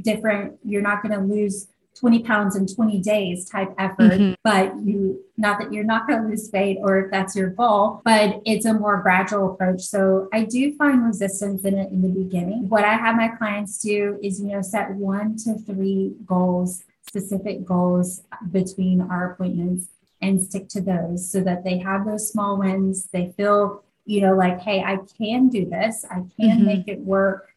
different. 0.00 0.58
You're 0.64 0.80
not 0.80 1.02
going 1.02 1.18
to 1.18 1.26
lose 1.26 1.66
20 2.00 2.22
pounds 2.22 2.56
in 2.56 2.66
20 2.66 2.98
days 3.00 3.44
type 3.44 3.74
effort, 3.78 4.12
mm-hmm. 4.12 4.32
but 4.42 4.74
you, 4.82 5.22
not 5.36 5.58
that 5.60 5.72
you're 5.72 5.84
not 5.84 6.06
going 6.06 6.22
to 6.22 6.28
lose 6.28 6.50
weight 6.52 6.78
or 6.80 6.98
if 6.98 7.10
that's 7.10 7.36
your 7.36 7.50
goal, 7.50 8.00
but 8.04 8.40
it's 8.46 8.64
a 8.64 8.72
more 8.72 9.02
gradual 9.02 9.52
approach. 9.52 9.82
So 9.82 10.28
I 10.32 10.44
do 10.44 10.74
find 10.76 11.04
resistance 11.04 11.64
in 11.64 11.78
it 11.78 11.90
in 11.92 12.00
the 12.00 12.08
beginning. 12.08 12.68
What 12.68 12.84
I 12.84 12.94
have 12.94 13.16
my 13.16 13.28
clients 13.28 13.78
do 13.78 14.18
is, 14.22 14.40
you 14.40 14.48
know, 14.48 14.62
set 14.62 14.90
one 14.92 15.36
to 15.44 15.58
three 15.58 16.14
goals, 16.24 16.84
specific 17.06 17.64
goals 17.64 18.22
between 18.50 19.02
our 19.02 19.32
appointments 19.32 19.88
and 20.22 20.42
stick 20.42 20.68
to 20.70 20.80
those 20.80 21.30
so 21.30 21.40
that 21.42 21.64
they 21.64 21.78
have 21.78 22.06
those 22.06 22.30
small 22.30 22.56
wins. 22.58 23.08
They 23.12 23.34
feel, 23.36 23.84
you 24.06 24.22
know, 24.22 24.34
like, 24.34 24.60
hey, 24.60 24.82
I 24.82 24.98
can 25.18 25.48
do 25.48 25.68
this, 25.68 26.04
I 26.10 26.22
can 26.38 26.58
mm-hmm. 26.58 26.64
make 26.64 26.88
it 26.88 27.00
work 27.00 27.48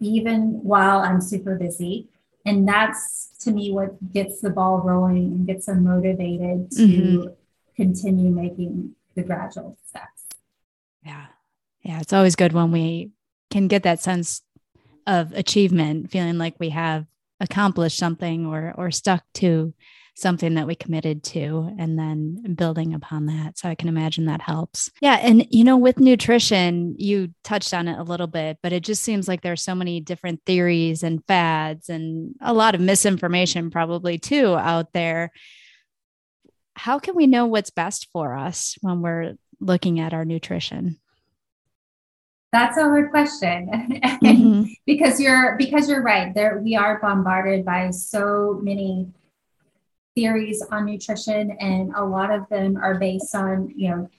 even 0.00 0.62
while 0.64 0.98
I'm 0.98 1.20
super 1.20 1.54
busy 1.56 2.08
and 2.44 2.66
that's 2.66 3.30
to 3.40 3.52
me 3.52 3.72
what 3.72 4.12
gets 4.12 4.40
the 4.40 4.50
ball 4.50 4.78
rolling 4.78 5.24
and 5.24 5.46
gets 5.46 5.66
them 5.66 5.84
motivated 5.84 6.70
to 6.72 6.82
mm-hmm. 6.82 7.28
continue 7.76 8.30
making 8.30 8.94
the 9.14 9.22
gradual 9.22 9.78
steps. 9.86 10.26
Yeah. 11.04 11.26
Yeah. 11.82 12.00
It's 12.00 12.12
always 12.12 12.36
good 12.36 12.52
when 12.52 12.72
we 12.72 13.10
can 13.50 13.68
get 13.68 13.82
that 13.82 14.00
sense 14.00 14.42
of 15.06 15.32
achievement 15.32 16.10
feeling 16.10 16.38
like 16.38 16.54
we 16.58 16.70
have 16.70 17.06
accomplished 17.40 17.98
something 17.98 18.46
or 18.46 18.72
or 18.76 18.90
stuck 18.90 19.24
to 19.34 19.74
something 20.14 20.54
that 20.54 20.66
we 20.66 20.74
committed 20.74 21.22
to 21.22 21.74
and 21.78 21.98
then 21.98 22.54
building 22.54 22.92
upon 22.94 23.26
that. 23.26 23.58
So 23.58 23.68
I 23.68 23.74
can 23.74 23.88
imagine 23.88 24.26
that 24.26 24.42
helps. 24.42 24.90
Yeah. 25.00 25.14
And, 25.14 25.46
you 25.50 25.64
know, 25.64 25.76
with 25.76 25.98
nutrition, 25.98 26.94
you 26.98 27.32
touched 27.44 27.72
on 27.72 27.88
it 27.88 27.98
a 27.98 28.02
little 28.02 28.26
bit, 28.26 28.58
but 28.62 28.72
it 28.72 28.84
just 28.84 29.02
seems 29.02 29.26
like 29.26 29.40
there's 29.40 29.62
so 29.62 29.74
many 29.74 30.00
different 30.00 30.42
theories 30.44 31.02
and 31.02 31.24
fads 31.26 31.88
and 31.88 32.34
a 32.40 32.52
lot 32.52 32.74
of 32.74 32.80
misinformation, 32.80 33.70
probably 33.70 34.18
too, 34.18 34.54
out 34.54 34.92
there. 34.92 35.30
How 36.74 36.98
can 36.98 37.16
we 37.16 37.26
know 37.26 37.46
what's 37.46 37.70
best 37.70 38.08
for 38.12 38.36
us 38.36 38.76
when 38.80 39.00
we're 39.00 39.34
looking 39.60 39.98
at 39.98 40.12
our 40.12 40.24
nutrition? 40.24 40.98
That's 42.52 42.76
a 42.76 42.82
hard 42.82 43.10
question. 43.10 43.68
mm-hmm. 44.22 44.64
because 44.86 45.18
you're 45.18 45.56
because 45.56 45.88
you're 45.88 46.02
right. 46.02 46.34
There 46.34 46.58
we 46.58 46.76
are 46.76 47.00
bombarded 47.00 47.64
by 47.64 47.90
so 47.90 48.60
many 48.62 49.08
theories 50.14 50.62
on 50.70 50.86
nutrition 50.86 51.52
and 51.52 51.92
a 51.94 52.04
lot 52.04 52.30
of 52.30 52.48
them 52.48 52.76
are 52.76 52.98
based 52.98 53.34
on, 53.34 53.72
you 53.74 53.88
know, 53.90 54.10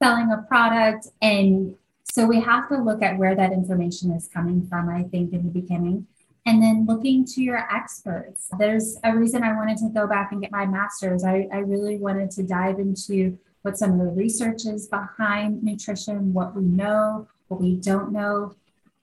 selling 0.00 0.30
a 0.32 0.42
product 0.48 1.08
and 1.22 1.76
so 2.16 2.24
we 2.24 2.40
have 2.40 2.66
to 2.70 2.78
look 2.78 3.02
at 3.02 3.18
where 3.18 3.34
that 3.34 3.52
information 3.52 4.10
is 4.12 4.26
coming 4.26 4.66
from, 4.66 4.88
I 4.88 5.02
think, 5.02 5.34
in 5.34 5.44
the 5.44 5.50
beginning. 5.50 6.06
And 6.46 6.62
then 6.62 6.86
looking 6.86 7.26
to 7.26 7.42
your 7.42 7.58
experts. 7.58 8.48
There's 8.58 8.96
a 9.04 9.14
reason 9.14 9.42
I 9.42 9.54
wanted 9.54 9.76
to 9.78 9.90
go 9.90 10.06
back 10.06 10.32
and 10.32 10.40
get 10.40 10.50
my 10.50 10.64
master's. 10.64 11.24
I, 11.24 11.46
I 11.52 11.58
really 11.58 11.98
wanted 11.98 12.30
to 12.30 12.42
dive 12.42 12.78
into 12.78 13.38
what 13.60 13.76
some 13.76 13.92
of 13.92 13.98
the 13.98 14.12
research 14.12 14.64
is 14.64 14.86
behind 14.86 15.62
nutrition, 15.62 16.32
what 16.32 16.56
we 16.56 16.62
know, 16.62 17.28
what 17.48 17.60
we 17.60 17.76
don't 17.76 18.12
know. 18.12 18.54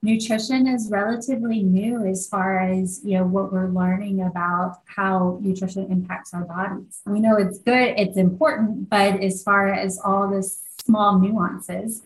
Nutrition 0.04 0.68
is 0.68 0.90
relatively 0.92 1.64
new 1.64 2.06
as 2.06 2.28
far 2.28 2.60
as 2.60 3.00
you 3.06 3.18
know 3.18 3.24
what 3.24 3.54
we're 3.54 3.70
learning 3.70 4.22
about 4.24 4.82
how 4.86 5.40
nutrition 5.42 5.90
impacts 5.90 6.34
our 6.34 6.44
bodies. 6.44 7.00
We 7.06 7.22
know 7.22 7.38
it's 7.38 7.60
good, 7.60 7.94
it's 7.98 8.18
important, 8.18 8.90
but 8.90 9.22
as 9.22 9.42
far 9.44 9.70
as 9.70 9.98
all 10.04 10.30
the 10.30 10.44
small 10.84 11.20
nuances, 11.20 12.02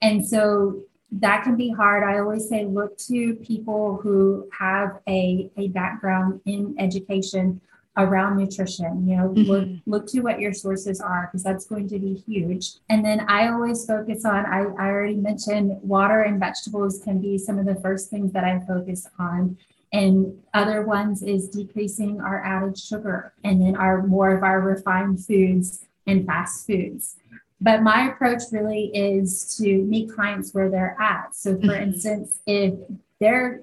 and 0.00 0.24
so 0.24 0.84
that 1.10 1.42
can 1.42 1.56
be 1.56 1.70
hard. 1.70 2.04
I 2.04 2.20
always 2.20 2.48
say 2.48 2.66
look 2.66 2.96
to 3.08 3.34
people 3.34 3.98
who 4.00 4.48
have 4.56 5.00
a, 5.08 5.50
a 5.56 5.68
background 5.68 6.40
in 6.46 6.76
education 6.78 7.60
around 7.96 8.36
nutrition. 8.36 9.06
You 9.08 9.16
know, 9.16 9.28
mm-hmm. 9.30 9.50
look, 9.50 9.68
look 9.86 10.06
to 10.08 10.20
what 10.20 10.40
your 10.40 10.52
sources 10.52 11.00
are 11.00 11.28
because 11.28 11.42
that's 11.42 11.66
going 11.66 11.88
to 11.88 11.98
be 11.98 12.14
huge. 12.14 12.72
And 12.88 13.04
then 13.04 13.20
I 13.28 13.48
always 13.48 13.84
focus 13.84 14.24
on, 14.24 14.46
I, 14.46 14.60
I 14.78 14.88
already 14.88 15.16
mentioned 15.16 15.78
water 15.82 16.22
and 16.22 16.38
vegetables 16.38 17.00
can 17.02 17.20
be 17.20 17.38
some 17.38 17.58
of 17.58 17.66
the 17.66 17.76
first 17.76 18.10
things 18.10 18.32
that 18.32 18.44
I 18.44 18.60
focus 18.66 19.08
on. 19.18 19.58
And 19.92 20.38
other 20.54 20.82
ones 20.82 21.22
is 21.22 21.48
decreasing 21.48 22.20
our 22.20 22.44
added 22.44 22.78
sugar 22.78 23.32
and 23.42 23.60
then 23.60 23.74
our 23.74 24.06
more 24.06 24.36
of 24.36 24.44
our 24.44 24.60
refined 24.60 25.24
foods 25.24 25.84
and 26.06 26.24
fast 26.26 26.66
foods. 26.66 27.16
But 27.60 27.82
my 27.82 28.08
approach 28.08 28.42
really 28.52 28.86
is 28.94 29.56
to 29.58 29.82
meet 29.82 30.12
clients 30.12 30.54
where 30.54 30.70
they're 30.70 30.96
at. 30.98 31.34
So, 31.34 31.56
for 31.56 31.66
mm-hmm. 31.66 31.82
instance, 31.82 32.38
if 32.46 32.74
they're 33.18 33.60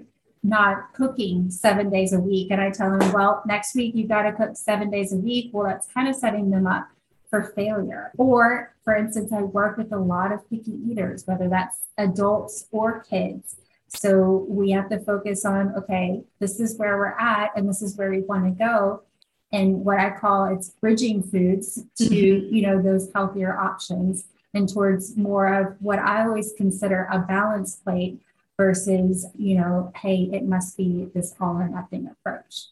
not 0.47 0.93
cooking 0.93 1.51
seven 1.51 1.89
days 1.89 2.13
a 2.13 2.19
week, 2.19 2.51
and 2.51 2.61
I 2.61 2.71
tell 2.71 2.97
them, 2.97 3.11
well, 3.11 3.43
next 3.45 3.75
week 3.75 3.95
you've 3.95 4.09
got 4.09 4.23
to 4.23 4.31
cook 4.31 4.55
seven 4.55 4.89
days 4.89 5.13
a 5.13 5.17
week, 5.17 5.49
well, 5.51 5.65
that's 5.67 5.87
kind 5.87 6.07
of 6.07 6.15
setting 6.15 6.49
them 6.49 6.65
up 6.65 6.87
for 7.29 7.43
failure. 7.43 8.11
Or, 8.17 8.73
for 8.83 8.95
instance, 8.95 9.33
I 9.33 9.41
work 9.41 9.77
with 9.77 9.91
a 9.91 9.99
lot 9.99 10.31
of 10.31 10.49
picky 10.49 10.79
eaters, 10.89 11.27
whether 11.27 11.49
that's 11.49 11.77
adults 11.97 12.67
or 12.71 13.01
kids. 13.01 13.57
So 13.89 14.45
we 14.49 14.71
have 14.71 14.89
to 14.89 14.99
focus 14.99 15.45
on 15.45 15.73
okay, 15.75 16.21
this 16.39 16.59
is 16.59 16.77
where 16.77 16.97
we're 16.97 17.17
at, 17.19 17.51
and 17.55 17.67
this 17.67 17.81
is 17.81 17.97
where 17.97 18.09
we 18.09 18.21
want 18.21 18.45
to 18.45 18.51
go 18.51 19.03
and 19.51 19.85
what 19.85 19.99
I 19.99 20.09
call 20.09 20.45
it's 20.45 20.69
bridging 20.69 21.23
foods 21.23 21.83
to 21.97 22.03
mm-hmm. 22.03 22.53
you 22.53 22.61
know 22.63 22.81
those 22.81 23.09
healthier 23.13 23.57
options 23.57 24.25
and 24.53 24.67
towards 24.67 25.15
more 25.15 25.47
of 25.47 25.75
what 25.79 25.99
I 25.99 26.25
always 26.25 26.53
consider 26.57 27.07
a 27.11 27.19
balanced 27.19 27.83
plate 27.83 28.19
versus 28.57 29.25
you 29.37 29.55
know 29.55 29.91
hey 29.95 30.29
it 30.33 30.43
must 30.43 30.75
be 30.75 31.07
this 31.13 31.35
all 31.39 31.55
or 31.55 31.69
nothing 31.69 32.07
approach. 32.07 32.67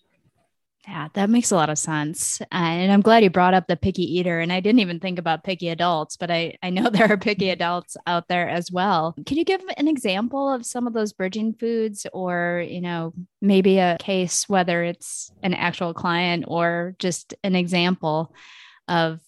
Yeah, 0.87 1.07
that 1.13 1.31
makes 1.31 1.49
a 1.49 1.55
lot 1.55 1.71
of 1.71 1.79
sense. 1.79 2.41
And 2.51 2.91
I'm 2.91 3.01
glad 3.01 3.23
you 3.23 3.31
brought 3.31 3.55
up 3.55 3.65
the 3.67 3.75
picky 3.75 4.03
eater. 4.19 4.39
And 4.39 4.53
I 4.53 4.59
didn't 4.59 4.81
even 4.81 4.99
think 4.99 5.17
about 5.17 5.43
picky 5.43 5.69
adults, 5.69 6.15
but 6.15 6.29
I, 6.29 6.57
I 6.61 6.69
know 6.69 6.89
there 6.91 7.11
are 7.11 7.17
picky 7.17 7.49
adults 7.49 7.97
out 8.05 8.27
there 8.27 8.47
as 8.47 8.71
well. 8.71 9.15
Can 9.25 9.37
you 9.37 9.45
give 9.45 9.61
an 9.77 9.87
example 9.87 10.51
of 10.51 10.65
some 10.65 10.85
of 10.85 10.93
those 10.93 11.13
bridging 11.13 11.53
foods 11.53 12.05
or, 12.13 12.63
you 12.67 12.81
know, 12.81 13.13
maybe 13.41 13.79
a 13.79 13.97
case, 13.99 14.47
whether 14.47 14.83
it's 14.83 15.31
an 15.41 15.55
actual 15.55 15.93
client 15.93 16.45
or 16.47 16.95
just 16.99 17.33
an 17.43 17.55
example 17.55 18.31
of 18.87 19.19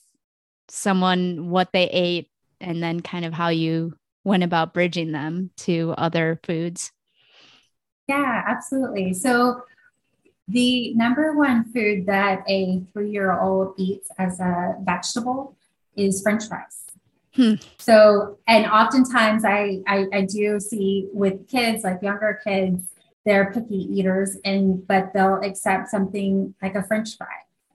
someone, 0.69 1.49
what 1.49 1.71
they 1.73 1.89
ate, 1.89 2.29
and 2.61 2.83
then 2.83 2.99
kind 2.99 3.25
of 3.25 3.33
how 3.33 3.49
you 3.49 3.97
went 4.27 4.43
about 4.43 4.73
bridging 4.73 5.13
them 5.13 5.49
to 5.55 5.95
other 5.97 6.39
foods? 6.43 6.91
Yeah, 8.07 8.43
absolutely. 8.45 9.13
So, 9.13 9.63
the 10.49 10.93
number 10.93 11.33
one 11.33 11.65
food 11.73 12.05
that 12.05 12.43
a 12.47 12.81
three 12.93 13.11
year 13.11 13.37
old 13.37 13.73
eats 13.77 14.09
as 14.17 14.39
a 14.39 14.75
vegetable 14.81 15.57
is 15.95 16.21
French 16.21 16.47
fries. 16.47 16.85
Hmm. 17.35 17.55
So, 17.79 18.37
and 18.47 18.65
oftentimes 18.65 19.43
I, 19.43 19.81
I, 19.87 20.05
I 20.13 20.21
do 20.21 20.59
see 20.59 21.09
with 21.13 21.47
kids, 21.49 21.83
like 21.83 22.01
younger 22.01 22.39
kids, 22.43 22.89
they're 23.25 23.51
picky 23.51 23.75
eaters, 23.75 24.37
and 24.45 24.85
but 24.87 25.11
they'll 25.13 25.41
accept 25.41 25.89
something 25.89 26.53
like 26.61 26.75
a 26.75 26.83
French 26.83 27.17
fry. 27.17 27.27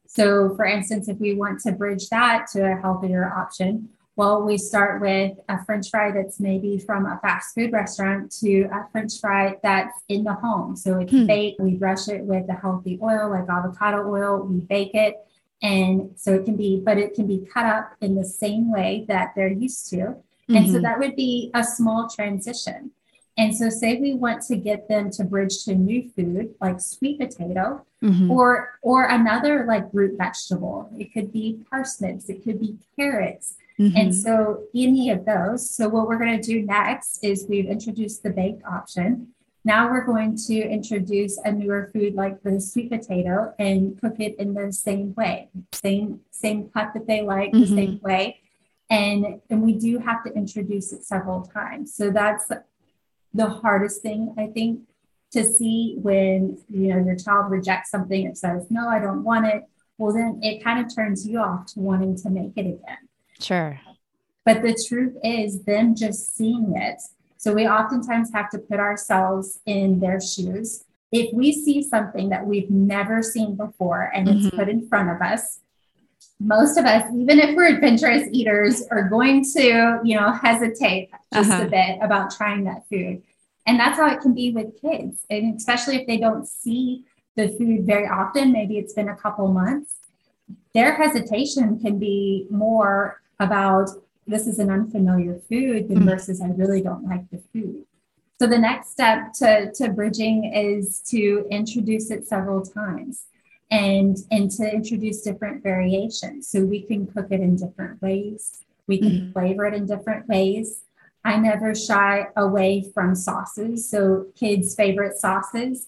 So, 0.07 0.55
for 0.57 0.65
instance, 0.65 1.09
if 1.09 1.19
we 1.19 1.35
want 1.35 1.61
to 1.61 1.73
bridge 1.73 2.09
that 2.09 2.47
to 2.53 2.73
a 2.73 2.77
healthier 2.77 3.33
option, 3.35 3.91
well, 4.15 4.43
we 4.43 4.59
start 4.59 5.01
with 5.01 5.39
a 5.49 5.65
French 5.65 5.89
fry 5.91 6.13
that's 6.13 6.39
maybe 6.39 6.79
from 6.79 7.07
a 7.07 7.19
fast 7.23 7.55
food 7.55 7.73
restaurant 7.73 8.31
to 8.41 8.65
a 8.65 8.87
French 8.93 9.19
fry 9.21 9.57
that's 9.63 10.03
in 10.09 10.25
the 10.25 10.35
home. 10.35 10.77
So 10.77 10.99
it's 10.99 11.11
hmm. 11.11 11.27
baked. 11.27 11.61
We 11.61 11.75
brush 11.75 12.09
it 12.09 12.23
with 12.23 12.49
a 12.51 12.55
healthy 12.55 12.99
oil 13.03 13.31
like 13.31 13.49
avocado 13.49 14.07
oil. 14.07 14.43
We 14.43 14.61
bake 14.61 14.95
it. 14.95 15.17
And 15.63 16.11
so 16.17 16.35
it 16.35 16.45
can 16.45 16.57
be, 16.57 16.83
but 16.85 16.99
it 16.99 17.15
can 17.15 17.27
be 17.27 17.47
cut 17.53 17.65
up 17.65 17.95
in 18.01 18.15
the 18.15 18.25
same 18.25 18.71
way 18.71 19.05
that 19.09 19.33
they're 19.35 19.53
used 19.53 19.89
to. 19.91 19.97
Mm-hmm. 19.97 20.57
And 20.57 20.67
so 20.67 20.73
mm-hmm. 20.73 20.83
that 20.83 20.99
would 20.99 21.17
be 21.17 21.51
a 21.55 21.65
small 21.65 22.09
transition. 22.09 22.91
And 23.39 23.57
so, 23.57 23.71
say 23.71 23.99
we 23.99 24.13
want 24.13 24.43
to 24.49 24.57
get 24.57 24.89
them 24.89 25.11
to 25.13 25.25
bridge 25.25 25.65
to 25.65 25.75
new 25.75 26.11
food 26.11 26.55
like 26.61 26.81
sweet 26.81 27.19
potato 27.19 27.83
mm-hmm. 28.03 28.31
or 28.31 28.79
or 28.83 29.07
another 29.07 29.65
like 29.67 29.87
root 29.95 30.19
vegetable. 30.19 30.91
It 30.99 31.15
could 31.15 31.33
be 31.33 31.65
parsnips, 31.71 32.29
it 32.29 32.45
could 32.45 32.61
be 32.61 32.77
carrots, 32.95 33.55
Mm-hmm. 33.79 33.97
And 33.97 34.15
so, 34.15 34.65
any 34.75 35.11
of 35.11 35.25
those. 35.25 35.69
So, 35.71 35.89
what 35.89 36.07
we're 36.07 36.19
going 36.19 36.41
to 36.41 36.47
do 36.47 36.63
next 36.63 37.25
is 37.25 37.47
we've 37.49 37.67
introduced 37.67 38.23
the 38.23 38.31
baked 38.31 38.65
option. 38.65 39.29
Now, 39.65 39.91
we're 39.91 40.05
going 40.05 40.37
to 40.49 40.55
introduce 40.55 41.39
a 41.39 41.53
newer 41.53 41.89
food 41.93 42.15
like 42.15 42.43
the 42.43 42.61
sweet 42.61 42.91
potato 42.91 43.55
and 43.59 44.01
cook 44.01 44.17
it 44.19 44.37
in 44.39 44.55
the 44.55 44.73
same 44.73 45.15
way, 45.15 45.49
same 45.73 46.21
same 46.31 46.69
cut 46.71 46.93
that 46.95 47.07
they 47.07 47.23
like, 47.23 47.53
mm-hmm. 47.53 47.61
the 47.61 47.67
same 47.67 48.01
way. 48.03 48.41
And, 48.91 49.41
and 49.49 49.63
we 49.63 49.73
do 49.73 49.99
have 49.99 50.23
to 50.25 50.33
introduce 50.35 50.93
it 50.93 51.05
several 51.05 51.43
times. 51.43 51.95
So, 51.95 52.11
that's 52.11 52.51
the 53.35 53.49
hardest 53.49 54.03
thing, 54.03 54.35
I 54.37 54.49
think, 54.49 54.81
to 55.33 55.45
see 55.45 55.97
when 56.01 56.59
you 56.69 56.89
know 56.89 57.03
your 57.03 57.17
child 57.17 57.51
rejects 57.51 57.91
something 57.91 58.27
and 58.27 58.37
says, 58.37 58.67
No, 58.71 58.89
I 58.89 58.99
don't 58.99 59.25
want 59.25 59.47
it. 59.47 59.65
Well, 59.99 60.13
then 60.13 60.41
it 60.43 60.63
kind 60.63 60.85
of 60.85 60.95
turns 60.95 61.27
you 61.27 61.39
off 61.39 61.67
to 61.73 61.81
wanting 61.81 62.17
to 62.19 62.31
make 62.31 62.53
it 62.57 62.67
again. 62.67 63.09
Sure. 63.43 63.81
But 64.45 64.63
the 64.63 64.77
truth 64.89 65.17
is, 65.23 65.63
them 65.63 65.95
just 65.95 66.37
seeing 66.37 66.75
it. 66.77 67.01
So 67.37 67.53
we 67.53 67.67
oftentimes 67.67 68.33
have 68.33 68.51
to 68.51 68.59
put 68.59 68.79
ourselves 68.79 69.61
in 69.67 70.01
their 70.01 70.21
shoes. 70.21 70.85
If 71.11 71.33
we 71.35 71.53
see 71.53 71.83
something 71.83 72.29
that 72.31 72.47
we've 72.47 72.71
never 72.71 73.23
seen 73.23 73.55
before 73.57 74.11
and 74.15 74.27
mm-hmm. 74.27 74.47
it's 74.47 74.57
put 74.57 74.69
in 74.69 74.89
front 74.89 75.11
of 75.11 75.21
us, 75.21 75.61
most 76.41 76.77
of 76.77 76.85
us, 76.85 77.05
even 77.15 77.39
if 77.39 77.55
we're 77.55 77.75
adventurous 77.75 78.29
eaters, 78.33 78.83
are 78.91 79.09
going 79.09 79.45
to, 79.55 80.01
you 80.03 80.19
know, 80.19 80.33
hesitate 80.33 81.11
just 81.33 81.51
uh-huh. 81.51 81.67
a 81.67 81.71
bit 81.71 81.99
about 82.01 82.35
trying 82.35 82.65
that 82.65 82.89
food. 82.89 83.23
And 83.67 83.79
that's 83.79 83.99
how 83.99 84.09
it 84.09 84.21
can 84.21 84.35
be 84.35 84.51
with 84.51 84.81
kids. 84.81 85.25
And 85.31 85.57
especially 85.57 85.97
if 85.97 86.07
they 86.07 86.17
don't 86.17 86.47
see 86.47 87.05
the 87.37 87.49
food 87.49 87.87
very 87.87 88.09
often, 88.09 88.53
maybe 88.53 88.79
it's 88.79 88.93
been 88.93 89.09
a 89.09 89.17
couple 89.17 89.49
months, 89.49 89.95
their 90.75 90.95
hesitation 90.95 91.79
can 91.79 91.99
be 91.99 92.47
more 92.51 93.21
about 93.45 93.91
this 94.27 94.47
is 94.47 94.59
an 94.59 94.71
unfamiliar 94.71 95.41
food 95.49 95.89
mm-hmm. 95.89 96.09
versus 96.09 96.41
I 96.41 96.49
really 96.49 96.81
don't 96.81 97.05
like 97.05 97.29
the 97.31 97.39
food. 97.53 97.85
So 98.39 98.47
the 98.47 98.59
next 98.59 98.91
step 98.91 99.33
to, 99.35 99.73
to 99.73 99.91
bridging 99.91 100.53
is 100.53 101.01
to 101.11 101.47
introduce 101.51 102.11
it 102.11 102.27
several 102.27 102.63
times 102.63 103.27
and 103.71 104.17
and 104.31 104.51
to 104.51 104.71
introduce 104.71 105.23
different 105.23 105.63
variations. 105.63 106.49
So 106.49 106.65
we 106.65 106.83
can 106.83 107.07
cook 107.07 107.29
it 107.31 107.41
in 107.41 107.57
different 107.57 108.03
ways. 108.03 108.65
We 108.87 108.99
can 108.99 109.11
mm-hmm. 109.11 109.33
flavor 109.33 109.67
it 109.67 109.75
in 109.75 109.87
different 109.87 110.29
ways. 110.29 110.83
I 111.25 111.37
never 111.39 111.75
shy 111.75 112.27
away 112.37 112.91
from 112.93 113.15
sauces. 113.15 113.89
So 113.89 114.27
kids' 114.35 114.75
favorite 114.75 115.17
sauces 115.17 115.87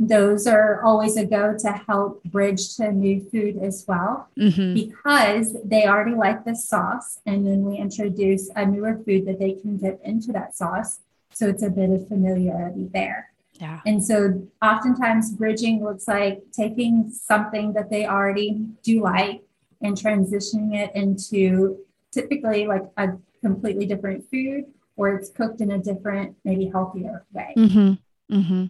those 0.00 0.46
are 0.46 0.82
always 0.82 1.16
a 1.16 1.24
go 1.24 1.56
to 1.56 1.70
help 1.70 2.22
bridge 2.24 2.76
to 2.76 2.90
new 2.90 3.20
food 3.30 3.56
as 3.62 3.84
well 3.86 4.28
mm-hmm. 4.36 4.74
because 4.74 5.56
they 5.64 5.86
already 5.86 6.14
like 6.14 6.44
the 6.44 6.54
sauce 6.54 7.20
and 7.26 7.46
then 7.46 7.64
we 7.64 7.76
introduce 7.76 8.50
a 8.56 8.66
newer 8.66 9.00
food 9.04 9.24
that 9.24 9.38
they 9.38 9.52
can 9.52 9.76
dip 9.76 10.00
into 10.04 10.32
that 10.32 10.54
sauce 10.56 11.00
so 11.32 11.48
it's 11.48 11.62
a 11.62 11.70
bit 11.70 11.90
of 11.90 12.06
familiarity 12.08 12.88
there 12.92 13.30
yeah. 13.60 13.80
and 13.86 14.04
so 14.04 14.42
oftentimes 14.60 15.32
bridging 15.32 15.82
looks 15.84 16.08
like 16.08 16.42
taking 16.52 17.08
something 17.10 17.72
that 17.72 17.88
they 17.88 18.06
already 18.06 18.66
do 18.82 19.00
like 19.00 19.42
and 19.80 19.96
transitioning 19.96 20.74
it 20.74 20.90
into 20.96 21.78
typically 22.10 22.66
like 22.66 22.82
a 22.96 23.10
completely 23.42 23.86
different 23.86 24.28
food 24.30 24.64
or 24.96 25.14
it's 25.14 25.30
cooked 25.30 25.60
in 25.60 25.72
a 25.72 25.78
different, 25.78 26.36
maybe 26.44 26.66
healthier 26.66 27.24
way. 27.32 27.52
Mm-hmm. 27.56 28.36
Mm-hmm. 28.36 28.64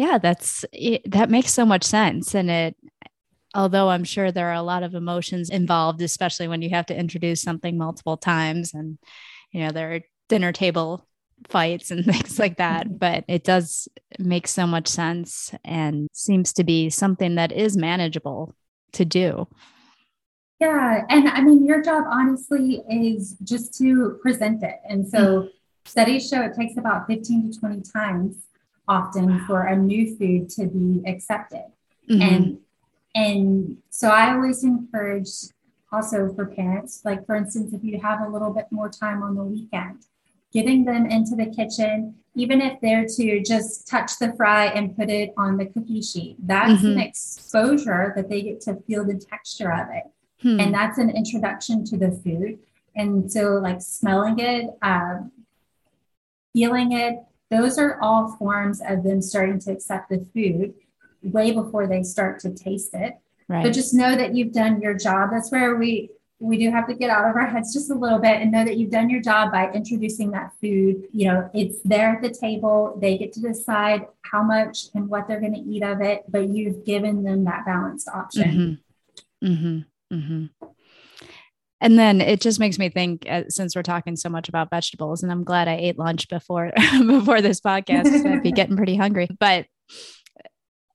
Yeah, 0.00 0.16
that's 0.16 0.64
it, 0.72 1.10
that 1.10 1.28
makes 1.28 1.52
so 1.52 1.66
much 1.66 1.84
sense. 1.84 2.34
And 2.34 2.50
it, 2.50 2.74
although 3.54 3.90
I'm 3.90 4.04
sure 4.04 4.32
there 4.32 4.48
are 4.48 4.54
a 4.54 4.62
lot 4.62 4.82
of 4.82 4.94
emotions 4.94 5.50
involved, 5.50 6.00
especially 6.00 6.48
when 6.48 6.62
you 6.62 6.70
have 6.70 6.86
to 6.86 6.98
introduce 6.98 7.42
something 7.42 7.76
multiple 7.76 8.16
times 8.16 8.72
and, 8.72 8.96
you 9.52 9.62
know, 9.62 9.72
there 9.72 9.92
are 9.92 10.00
dinner 10.30 10.52
table 10.52 11.06
fights 11.50 11.90
and 11.90 12.02
things 12.06 12.38
like 12.38 12.56
that. 12.56 12.86
Mm-hmm. 12.86 12.96
But 12.96 13.24
it 13.28 13.44
does 13.44 13.88
make 14.18 14.48
so 14.48 14.66
much 14.66 14.88
sense 14.88 15.52
and 15.66 16.08
seems 16.14 16.54
to 16.54 16.64
be 16.64 16.88
something 16.88 17.34
that 17.34 17.52
is 17.52 17.76
manageable 17.76 18.54
to 18.92 19.04
do. 19.04 19.48
Yeah. 20.60 21.04
And 21.10 21.28
I 21.28 21.42
mean, 21.42 21.66
your 21.66 21.82
job 21.82 22.04
honestly 22.10 22.82
is 22.88 23.36
just 23.42 23.76
to 23.76 24.18
present 24.22 24.62
it. 24.62 24.76
And 24.88 25.06
so 25.06 25.18
mm-hmm. 25.18 25.48
studies 25.84 26.26
show 26.26 26.40
it 26.40 26.54
takes 26.54 26.78
about 26.78 27.06
15 27.06 27.52
to 27.52 27.60
20 27.60 27.82
times 27.92 28.46
often 28.90 29.30
wow. 29.30 29.44
for 29.46 29.62
a 29.62 29.76
new 29.76 30.16
food 30.16 30.50
to 30.50 30.66
be 30.66 31.02
accepted. 31.06 31.66
Mm-hmm. 32.10 32.22
And 32.22 32.58
and 33.14 33.76
so 33.88 34.08
I 34.08 34.34
always 34.34 34.62
encourage 34.64 35.30
also 35.92 36.32
for 36.34 36.46
parents, 36.46 37.02
like 37.04 37.24
for 37.24 37.34
instance, 37.34 37.72
if 37.72 37.82
you 37.82 38.00
have 38.00 38.20
a 38.20 38.28
little 38.28 38.50
bit 38.50 38.66
more 38.70 38.88
time 38.88 39.22
on 39.22 39.34
the 39.34 39.42
weekend, 39.42 40.06
getting 40.52 40.84
them 40.84 41.06
into 41.06 41.34
the 41.34 41.46
kitchen, 41.46 42.14
even 42.34 42.60
if 42.60 42.80
they're 42.80 43.06
to 43.06 43.42
just 43.42 43.88
touch 43.88 44.18
the 44.20 44.32
fry 44.36 44.66
and 44.66 44.96
put 44.96 45.10
it 45.10 45.32
on 45.36 45.56
the 45.56 45.66
cookie 45.66 46.02
sheet, 46.02 46.36
that's 46.40 46.82
mm-hmm. 46.82 46.92
an 46.92 47.00
exposure 47.00 48.12
that 48.14 48.28
they 48.28 48.42
get 48.42 48.60
to 48.62 48.76
feel 48.86 49.04
the 49.04 49.18
texture 49.18 49.72
of 49.72 49.88
it. 49.92 50.04
Hmm. 50.42 50.60
And 50.60 50.74
that's 50.74 50.98
an 50.98 51.10
introduction 51.10 51.84
to 51.86 51.96
the 51.98 52.12
food. 52.12 52.60
And 52.94 53.30
so, 53.30 53.54
like 53.54 53.80
smelling 53.82 54.38
it, 54.38 54.70
um, 54.82 55.32
feeling 56.52 56.92
it, 56.92 57.16
those 57.50 57.78
are 57.78 58.00
all 58.00 58.36
forms 58.36 58.80
of 58.86 59.02
them 59.02 59.20
starting 59.20 59.58
to 59.60 59.72
accept 59.72 60.08
the 60.08 60.24
food 60.32 60.74
way 61.22 61.52
before 61.52 61.86
they 61.86 62.02
start 62.02 62.40
to 62.40 62.50
taste 62.50 62.94
it. 62.94 63.18
Right. 63.48 63.64
But 63.64 63.72
just 63.72 63.92
know 63.92 64.14
that 64.14 64.34
you've 64.34 64.52
done 64.52 64.80
your 64.80 64.94
job. 64.94 65.30
That's 65.32 65.50
where 65.50 65.76
we 65.76 66.10
we 66.40 66.56
do 66.56 66.70
have 66.70 66.88
to 66.88 66.94
get 66.94 67.10
out 67.10 67.28
of 67.28 67.36
our 67.36 67.46
heads 67.46 67.74
just 67.74 67.90
a 67.90 67.94
little 67.94 68.18
bit 68.18 68.40
and 68.40 68.50
know 68.50 68.64
that 68.64 68.78
you've 68.78 68.90
done 68.90 69.10
your 69.10 69.20
job 69.20 69.52
by 69.52 69.70
introducing 69.72 70.30
that 70.30 70.52
food. 70.58 71.06
You 71.12 71.28
know, 71.28 71.50
it's 71.52 71.80
there 71.84 72.16
at 72.16 72.22
the 72.22 72.30
table. 72.30 72.98
They 72.98 73.18
get 73.18 73.34
to 73.34 73.40
decide 73.40 74.06
how 74.22 74.42
much 74.42 74.86
and 74.94 75.08
what 75.08 75.28
they're 75.28 75.40
going 75.40 75.54
to 75.54 75.60
eat 75.60 75.82
of 75.82 76.00
it, 76.00 76.24
but 76.28 76.48
you've 76.48 76.86
given 76.86 77.22
them 77.22 77.44
that 77.44 77.66
balanced 77.66 78.08
option. 78.08 78.80
Mm-hmm. 79.42 79.52
Mm-hmm. 79.52 80.16
Mm-hmm. 80.16 80.66
And 81.80 81.98
then 81.98 82.20
it 82.20 82.40
just 82.40 82.60
makes 82.60 82.78
me 82.78 82.88
think, 82.90 83.26
uh, 83.28 83.44
since 83.48 83.74
we're 83.74 83.82
talking 83.82 84.16
so 84.16 84.28
much 84.28 84.48
about 84.48 84.70
vegetables, 84.70 85.22
and 85.22 85.32
I'm 85.32 85.44
glad 85.44 85.68
I 85.68 85.76
ate 85.76 85.98
lunch 85.98 86.28
before 86.28 86.72
before 87.06 87.40
this 87.40 87.60
podcast, 87.60 88.26
I'd 88.26 88.42
be 88.42 88.52
getting 88.60 88.76
pretty 88.76 88.96
hungry. 88.96 89.28
But 89.38 89.66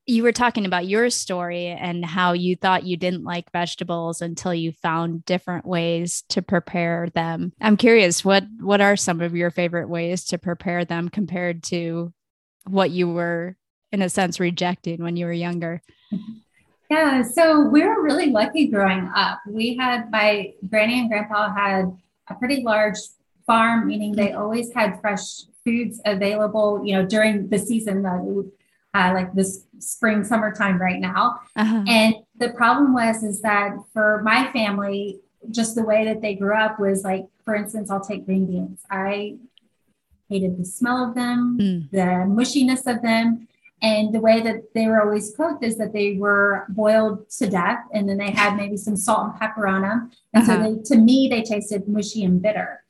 you 0.08 0.22
were 0.22 0.32
talking 0.32 0.66
about 0.66 0.88
your 0.88 1.10
story 1.10 1.68
and 1.68 2.06
how 2.06 2.34
you 2.34 2.56
thought 2.56 2.86
you 2.86 2.96
didn't 2.96 3.24
like 3.24 3.52
vegetables 3.52 4.22
until 4.22 4.54
you 4.54 4.72
found 4.72 5.26
different 5.26 5.66
ways 5.66 6.24
to 6.30 6.44
prepare 6.44 7.10
them. 7.16 7.52
I'm 7.60 7.78
curious 7.78 8.24
what 8.24 8.44
what 8.60 8.82
are 8.82 8.96
some 8.96 9.22
of 9.22 9.36
your 9.36 9.50
favorite 9.50 9.90
ways 9.90 10.26
to 10.26 10.38
prepare 10.38 10.86
them 10.86 11.10
compared 11.10 11.64
to 11.64 12.14
what 12.68 12.92
you 12.92 13.10
were 13.10 13.58
in 13.92 14.02
a 14.02 14.10
sense 14.10 14.40
rejecting 14.40 15.02
when 15.02 15.16
you 15.16 15.26
were 15.26 15.34
younger? 15.34 15.82
Yeah, 16.90 17.24
so 17.24 17.62
we 17.62 17.84
were 17.84 18.04
really 18.04 18.28
lucky 18.28 18.68
growing 18.68 19.10
up. 19.16 19.40
We 19.48 19.76
had 19.76 20.12
my 20.12 20.54
granny 20.70 21.00
and 21.00 21.10
grandpa 21.10 21.54
had 21.54 21.98
a 22.30 22.36
pretty 22.36 22.64
large 22.64 22.98
farm, 23.48 23.88
meaning 23.88 24.14
they 24.14 24.34
always 24.34 24.74
had 24.74 25.02
fresh 25.02 25.44
foods 25.64 26.00
available, 26.06 26.82
you 26.84 26.94
know, 26.94 27.06
during 27.06 27.50
the 27.50 27.58
season 27.58 28.04
that 28.04 28.22
uh, 28.96 29.12
like 29.14 29.34
this 29.34 29.66
spring 29.80 30.24
summertime 30.24 30.82
right 30.82 31.02
now 31.02 31.42
uh-huh. 31.58 31.84
and 31.86 32.16
the 32.38 32.50
problem 32.50 32.94
was 32.94 33.24
is 33.24 33.42
that 33.42 33.76
for 33.92 34.22
my 34.24 34.50
family 34.54 35.20
just 35.52 35.76
the 35.76 35.84
way 35.84 36.06
that 36.06 36.22
they 36.22 36.34
grew 36.34 36.56
up 36.56 36.80
was 36.80 37.04
like 37.04 37.26
for 37.44 37.56
instance 37.56 37.92
i'll 37.92 38.00
take 38.00 38.26
green 38.26 38.46
beans 38.46 38.80
i 38.90 39.36
hated 40.30 40.58
the 40.58 40.64
smell 40.66 41.10
of 41.10 41.14
them 41.14 41.58
mm. 41.60 41.92
the 41.92 42.26
mushiness 42.38 42.88
of 42.88 43.02
them 43.02 43.48
and 43.82 44.14
the 44.14 44.20
way 44.20 44.42
that 44.42 44.74
they 44.74 44.88
were 44.88 45.02
always 45.02 45.36
cooked 45.36 45.64
is 45.64 45.78
that 45.78 45.94
they 45.94 46.14
were 46.14 46.66
boiled 46.70 47.30
to 47.30 47.48
death 47.48 47.80
and 47.94 48.08
then 48.08 48.18
they 48.18 48.32
had 48.32 48.56
maybe 48.56 48.78
some 48.78 48.96
salt 48.96 49.32
and 49.32 49.40
pepper 49.40 49.68
on 49.68 49.82
them 49.82 50.12
and 50.34 50.44
uh-huh. 50.44 50.64
so 50.64 50.76
they, 50.76 50.82
to 50.84 50.98
me 50.98 51.28
they 51.30 51.42
tasted 51.42 51.88
mushy 51.88 52.24
and 52.24 52.42
bitter 52.42 52.84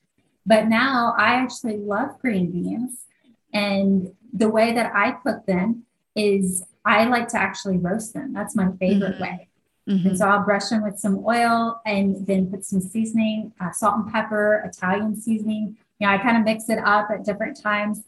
but 0.46 0.68
now 0.68 1.14
i 1.18 1.34
actually 1.34 1.78
love 1.78 2.20
green 2.20 2.52
beans 2.52 3.06
and 3.54 4.14
the 4.34 4.50
way 4.50 4.74
that 4.74 4.92
i 4.96 5.12
cook 5.12 5.46
them 5.46 5.84
is 6.16 6.64
I 6.86 7.06
like 7.06 7.28
to 7.30 7.38
actually 7.38 7.78
roast 7.78 8.14
them. 8.14 8.32
That's 8.32 8.56
my 8.56 8.72
favorite 8.80 9.16
mm-hmm. 9.16 9.24
way. 9.24 9.48
Mm-hmm. 9.90 10.08
And 10.10 10.18
so 10.18 10.28
I'll 10.28 10.44
brush 10.44 10.70
them 10.70 10.84
with 10.84 11.00
some 11.00 11.24
oil 11.26 11.82
and 11.86 12.26
then 12.26 12.50
put 12.50 12.64
some 12.64 12.80
seasoning, 12.80 13.52
uh, 13.60 13.72
salt 13.72 13.96
and 13.96 14.14
pepper, 14.14 14.64
Italian 14.66 15.20
seasoning. 15.20 15.78
You 16.00 16.08
know, 16.08 16.14
I 16.14 16.18
kind 16.20 16.38
of 16.38 16.44
mix 16.44 16.70
it 16.70 16.80
up 16.80 17.10
at 17.12 17.26
different 17.26 17.60
times. 17.62 18.04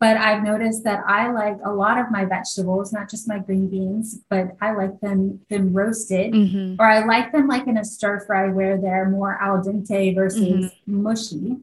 But 0.00 0.16
I've 0.16 0.42
noticed 0.42 0.84
that 0.84 1.04
I 1.06 1.30
like 1.30 1.58
a 1.62 1.70
lot 1.70 1.98
of 1.98 2.10
my 2.10 2.24
vegetables, 2.24 2.90
not 2.90 3.10
just 3.10 3.28
my 3.28 3.38
green 3.38 3.68
beans, 3.68 4.20
but 4.30 4.56
I 4.58 4.72
like 4.72 4.98
them 5.00 5.40
them 5.50 5.74
roasted, 5.74 6.32
mm-hmm. 6.32 6.76
or 6.80 6.86
I 6.86 7.04
like 7.04 7.32
them 7.32 7.46
like 7.46 7.66
in 7.66 7.76
a 7.76 7.84
stir 7.84 8.20
fry 8.20 8.48
where 8.48 8.80
they're 8.80 9.10
more 9.10 9.36
al 9.40 9.62
dente 9.62 10.14
versus 10.14 10.42
mm-hmm. 10.42 11.02
mushy. 11.02 11.56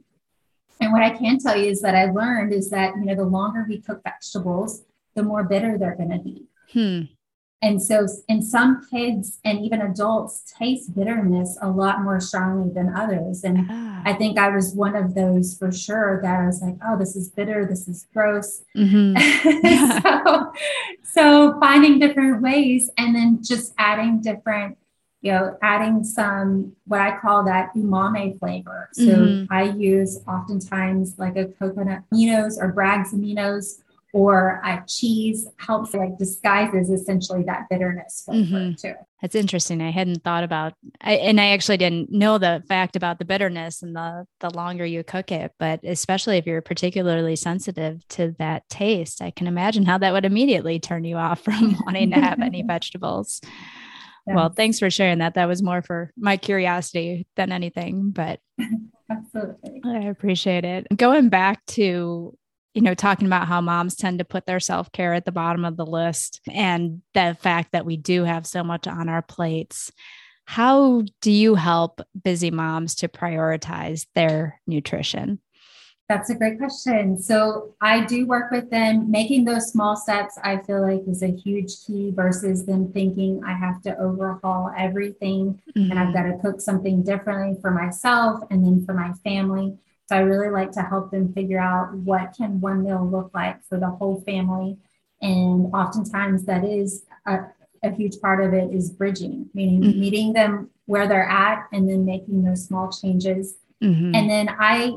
And 0.80 0.94
what 0.94 1.02
I 1.02 1.18
can 1.18 1.40
tell 1.40 1.58
you 1.58 1.72
is 1.72 1.82
that 1.82 1.96
I 1.96 2.12
learned 2.12 2.54
is 2.54 2.70
that 2.70 2.96
you 2.96 3.06
know 3.06 3.16
the 3.16 3.24
longer 3.24 3.66
we 3.68 3.80
cook 3.80 4.04
vegetables, 4.04 4.84
the 5.16 5.24
more 5.24 5.44
bitter 5.44 5.80
they're 5.80 5.96
going 5.96 6.12
to 6.12 6.20
be. 6.20 6.46
Hmm. 6.72 7.17
And 7.62 7.82
so, 7.82 8.08
in 8.28 8.44
some 8.44 8.88
kids 8.88 9.40
and 9.44 9.60
even 9.66 9.82
adults, 9.82 10.54
taste 10.60 10.94
bitterness 10.94 11.58
a 11.60 11.70
lot 11.70 12.02
more 12.02 12.20
strongly 12.20 12.72
than 12.72 12.94
others. 12.96 13.44
And 13.44 13.66
ah. 13.68 14.02
I 14.06 14.14
think 14.14 14.38
I 14.38 14.50
was 14.50 14.76
one 14.76 14.96
of 14.96 15.16
those 15.16 15.58
for 15.58 15.72
sure 15.72 16.22
that 16.22 16.40
I 16.40 16.46
was 16.46 16.62
like, 16.62 16.76
oh, 16.86 17.00
this 17.00 17.16
is 17.16 17.30
bitter. 17.30 17.66
This 17.66 17.88
is 17.88 18.06
gross. 18.14 18.64
Mm-hmm. 18.76 19.18
so, 20.04 20.54
so, 21.04 21.60
finding 21.60 21.98
different 21.98 22.44
ways 22.44 22.92
and 22.96 23.16
then 23.16 23.40
just 23.44 23.74
adding 23.80 24.22
different, 24.22 24.78
you 25.22 25.32
know, 25.32 25.58
adding 25.64 26.04
some 26.04 26.74
what 26.86 27.02
I 27.02 27.18
call 27.18 27.44
that 27.46 27.74
umami 27.74 28.38
flavor. 28.38 28.90
So, 28.94 29.02
mm-hmm. 29.02 29.52
I 29.52 29.64
use 29.64 30.20
oftentimes 30.28 31.18
like 31.18 31.36
a 31.38 31.46
coconut 31.46 32.04
aminos 32.14 32.62
or 32.62 32.72
Bragg's 32.72 33.14
aminos 33.14 33.82
or 34.14 34.62
a 34.64 34.84
cheese 34.88 35.48
helps 35.58 35.94
like 35.94 36.18
disguises 36.18 36.90
essentially 36.90 37.44
that 37.44 37.68
bitterness 37.70 38.24
mm-hmm. 38.30 38.74
too. 38.74 38.94
That's 39.22 39.36
interesting. 39.36 39.82
I 39.82 39.92
hadn't 39.92 40.24
thought 40.24 40.44
about, 40.44 40.74
I, 41.02 41.14
and 41.14 41.42
I 41.42 41.48
actually 41.48 41.78
didn't 41.78 42.12
know 42.12 42.38
the 42.38 42.64
fact 42.68 42.96
about 42.96 43.20
the 43.20 43.26
bitterness 43.26 43.82
and 43.82 43.96
the 43.96 44.26
the 44.40 44.50
longer 44.52 44.86
you 44.86 45.04
cook 45.04 45.32
it. 45.32 45.52
But 45.60 45.82
especially 45.84 46.38
if 46.38 46.46
you're 46.46 46.62
particularly 46.62 47.36
sensitive 47.36 48.08
to 48.10 48.36
that 48.40 48.70
taste, 48.70 49.22
I 49.22 49.32
can 49.32 49.48
imagine 49.48 49.86
how 49.86 49.98
that 49.98 50.14
would 50.14 50.26
immediately 50.26 50.80
turn 50.80 51.04
you 51.04 51.18
off 51.18 51.42
from 51.44 51.76
wanting 51.86 52.12
to 52.12 52.22
have 52.22 52.40
any 52.42 52.62
vegetables. 52.68 53.42
Yeah. 54.26 54.36
Well, 54.36 54.50
thanks 54.50 54.80
for 54.80 54.90
sharing 54.90 55.20
that. 55.20 55.36
That 55.36 55.48
was 55.48 55.64
more 55.64 55.82
for 55.82 56.12
my 56.18 56.38
curiosity 56.38 57.28
than 57.36 57.52
anything, 57.52 58.12
but 58.12 58.40
absolutely, 59.12 59.82
I 59.86 60.00
appreciate 60.06 60.66
it. 60.66 60.88
Going 60.96 61.30
back 61.30 61.66
to 61.68 62.38
you 62.78 62.84
know, 62.84 62.94
talking 62.94 63.26
about 63.26 63.48
how 63.48 63.60
moms 63.60 63.96
tend 63.96 64.20
to 64.20 64.24
put 64.24 64.46
their 64.46 64.60
self 64.60 64.92
care 64.92 65.16
at 65.16 65.26
the 65.26 65.32
bottom 65.32 65.66
of 65.66 65.78
the 65.78 65.86
list 65.86 66.42
and 66.48 67.02
the 67.16 67.36
fact 67.42 67.72
that 67.72 67.88
we 67.88 67.98
do 67.98 68.24
have 68.24 68.46
so 68.46 68.64
much 68.64 68.86
on 68.86 69.10
our 69.10 69.24
plates. 69.24 69.92
How 70.46 71.02
do 71.22 71.32
you 71.32 71.56
help 71.56 72.02
busy 72.24 72.52
moms 72.52 72.94
to 72.98 73.08
prioritize 73.08 74.06
their 74.14 74.62
nutrition? 74.68 75.40
That's 76.08 76.30
a 76.30 76.36
great 76.36 76.60
question. 76.60 77.20
So 77.20 77.74
I 77.82 78.06
do 78.06 78.28
work 78.28 78.52
with 78.52 78.70
them. 78.70 79.10
Making 79.10 79.46
those 79.46 79.72
small 79.72 79.96
steps, 79.96 80.38
I 80.44 80.58
feel 80.58 80.84
like, 80.84 81.02
is 81.08 81.24
a 81.24 81.36
huge 81.36 81.72
key 81.84 82.12
versus 82.16 82.68
them 82.68 82.94
thinking 82.94 83.42
I 83.44 83.54
have 83.54 83.82
to 83.82 83.98
overhaul 83.98 84.72
everything 84.78 85.60
mm-hmm. 85.76 85.90
and 85.90 86.00
I've 86.00 86.10
mm-hmm. 86.10 86.30
got 86.30 86.36
to 86.36 86.42
cook 86.44 86.62
something 86.62 87.02
differently 87.02 87.60
for 87.60 87.72
myself 87.72 88.44
and 88.52 88.64
then 88.64 88.86
for 88.86 88.94
my 88.94 89.14
family. 89.24 89.80
So 90.08 90.16
I 90.16 90.20
really 90.20 90.50
like 90.50 90.72
to 90.74 90.82
help 90.82 91.12
them 91.12 91.34
figure 91.34 91.60
out 91.60 91.94
what 91.94 92.34
can 92.36 92.62
one 92.62 92.84
meal 92.84 93.06
look 93.06 93.32
like 93.34 93.64
for 93.66 93.78
the 93.78 93.90
whole 93.90 94.22
family. 94.22 94.78
And 95.22 95.74
oftentimes 95.74 96.46
that 96.46 96.64
is 96.64 97.04
a, 97.26 97.40
a 97.84 97.92
huge 97.92 98.20
part 98.22 98.44
of 98.44 98.54
it 98.54 98.74
is 98.74 98.90
bridging, 98.90 99.50
meaning 99.54 99.82
mm-hmm. 99.82 100.00
meeting 100.00 100.34
them 100.34 100.70
where 100.86 101.08
they're 101.08 101.28
at 101.28 101.68
and 101.74 101.90
then 101.90 102.06
making 102.06 102.44
those 102.44 102.66
small 102.66 102.92
changes. 102.92 103.56
Mm-hmm. 103.84 104.16
And 104.16 104.30
then 104.30 104.50
I 104.60 104.96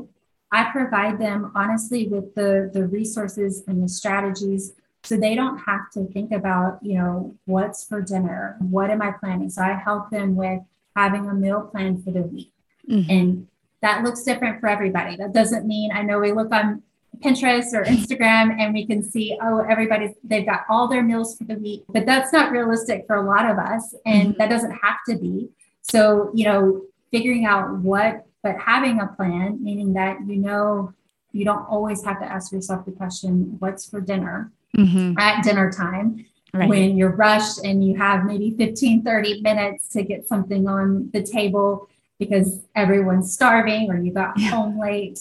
I 0.53 0.65
provide 0.71 1.19
them 1.19 1.51
honestly 1.55 2.07
with 2.07 2.33
the 2.35 2.69
the 2.73 2.87
resources 2.87 3.63
and 3.67 3.83
the 3.83 3.89
strategies 3.89 4.73
so 5.03 5.17
they 5.17 5.35
don't 5.35 5.57
have 5.57 5.89
to 5.93 6.05
think 6.05 6.31
about, 6.31 6.79
you 6.83 6.95
know, 6.95 7.35
what's 7.45 7.83
for 7.83 8.01
dinner, 8.01 8.57
what 8.59 8.91
am 8.91 9.01
I 9.01 9.11
planning? 9.11 9.49
So 9.49 9.61
I 9.61 9.73
help 9.73 10.11
them 10.11 10.35
with 10.35 10.61
having 10.95 11.27
a 11.27 11.33
meal 11.33 11.61
plan 11.61 12.01
for 12.01 12.11
the 12.11 12.21
week. 12.21 12.53
Mm-hmm. 12.89 13.11
And 13.11 13.47
that 13.81 14.03
looks 14.03 14.23
different 14.23 14.59
for 14.59 14.67
everybody. 14.67 15.15
That 15.15 15.33
doesn't 15.33 15.65
mean 15.65 15.91
I 15.91 16.03
know 16.03 16.19
we 16.19 16.31
look 16.31 16.53
on 16.53 16.83
Pinterest 17.19 17.73
or 17.73 17.83
Instagram 17.83 18.59
and 18.59 18.73
we 18.73 18.85
can 18.85 19.03
see, 19.03 19.37
oh, 19.41 19.59
everybody's, 19.69 20.15
they've 20.23 20.45
got 20.45 20.61
all 20.69 20.87
their 20.87 21.03
meals 21.03 21.37
for 21.37 21.43
the 21.43 21.55
week, 21.55 21.83
but 21.89 22.05
that's 22.05 22.33
not 22.33 22.51
realistic 22.51 23.05
for 23.05 23.17
a 23.17 23.25
lot 23.25 23.49
of 23.49 23.57
us. 23.57 23.93
And 24.05 24.29
mm-hmm. 24.29 24.37
that 24.37 24.49
doesn't 24.49 24.71
have 24.71 24.97
to 25.09 25.17
be. 25.17 25.49
So, 25.81 26.31
you 26.33 26.45
know, 26.45 26.81
figuring 27.11 27.45
out 27.45 27.77
what, 27.79 28.25
but 28.43 28.57
having 28.59 28.99
a 28.99 29.07
plan, 29.07 29.63
meaning 29.63 29.93
that 29.93 30.17
you 30.25 30.37
know, 30.37 30.93
you 31.31 31.45
don't 31.45 31.65
always 31.69 32.03
have 32.03 32.19
to 32.19 32.25
ask 32.25 32.51
yourself 32.51 32.85
the 32.85 32.91
question, 32.91 33.55
what's 33.59 33.87
for 33.87 34.01
dinner 34.01 34.51
mm-hmm. 34.75 35.17
at 35.17 35.43
dinner 35.43 35.71
time? 35.71 36.25
Right. 36.53 36.67
When 36.67 36.97
you're 36.97 37.15
rushed 37.15 37.63
and 37.63 37.85
you 37.85 37.95
have 37.95 38.25
maybe 38.25 38.51
15, 38.57 39.03
30 39.03 39.41
minutes 39.41 39.87
to 39.89 40.03
get 40.03 40.27
something 40.27 40.67
on 40.67 41.09
the 41.13 41.23
table 41.23 41.87
because 42.21 42.61
everyone's 42.75 43.33
starving 43.33 43.89
or 43.89 43.97
you 43.97 44.13
got 44.13 44.37
yeah. 44.37 44.51
home 44.51 44.79
late 44.79 45.19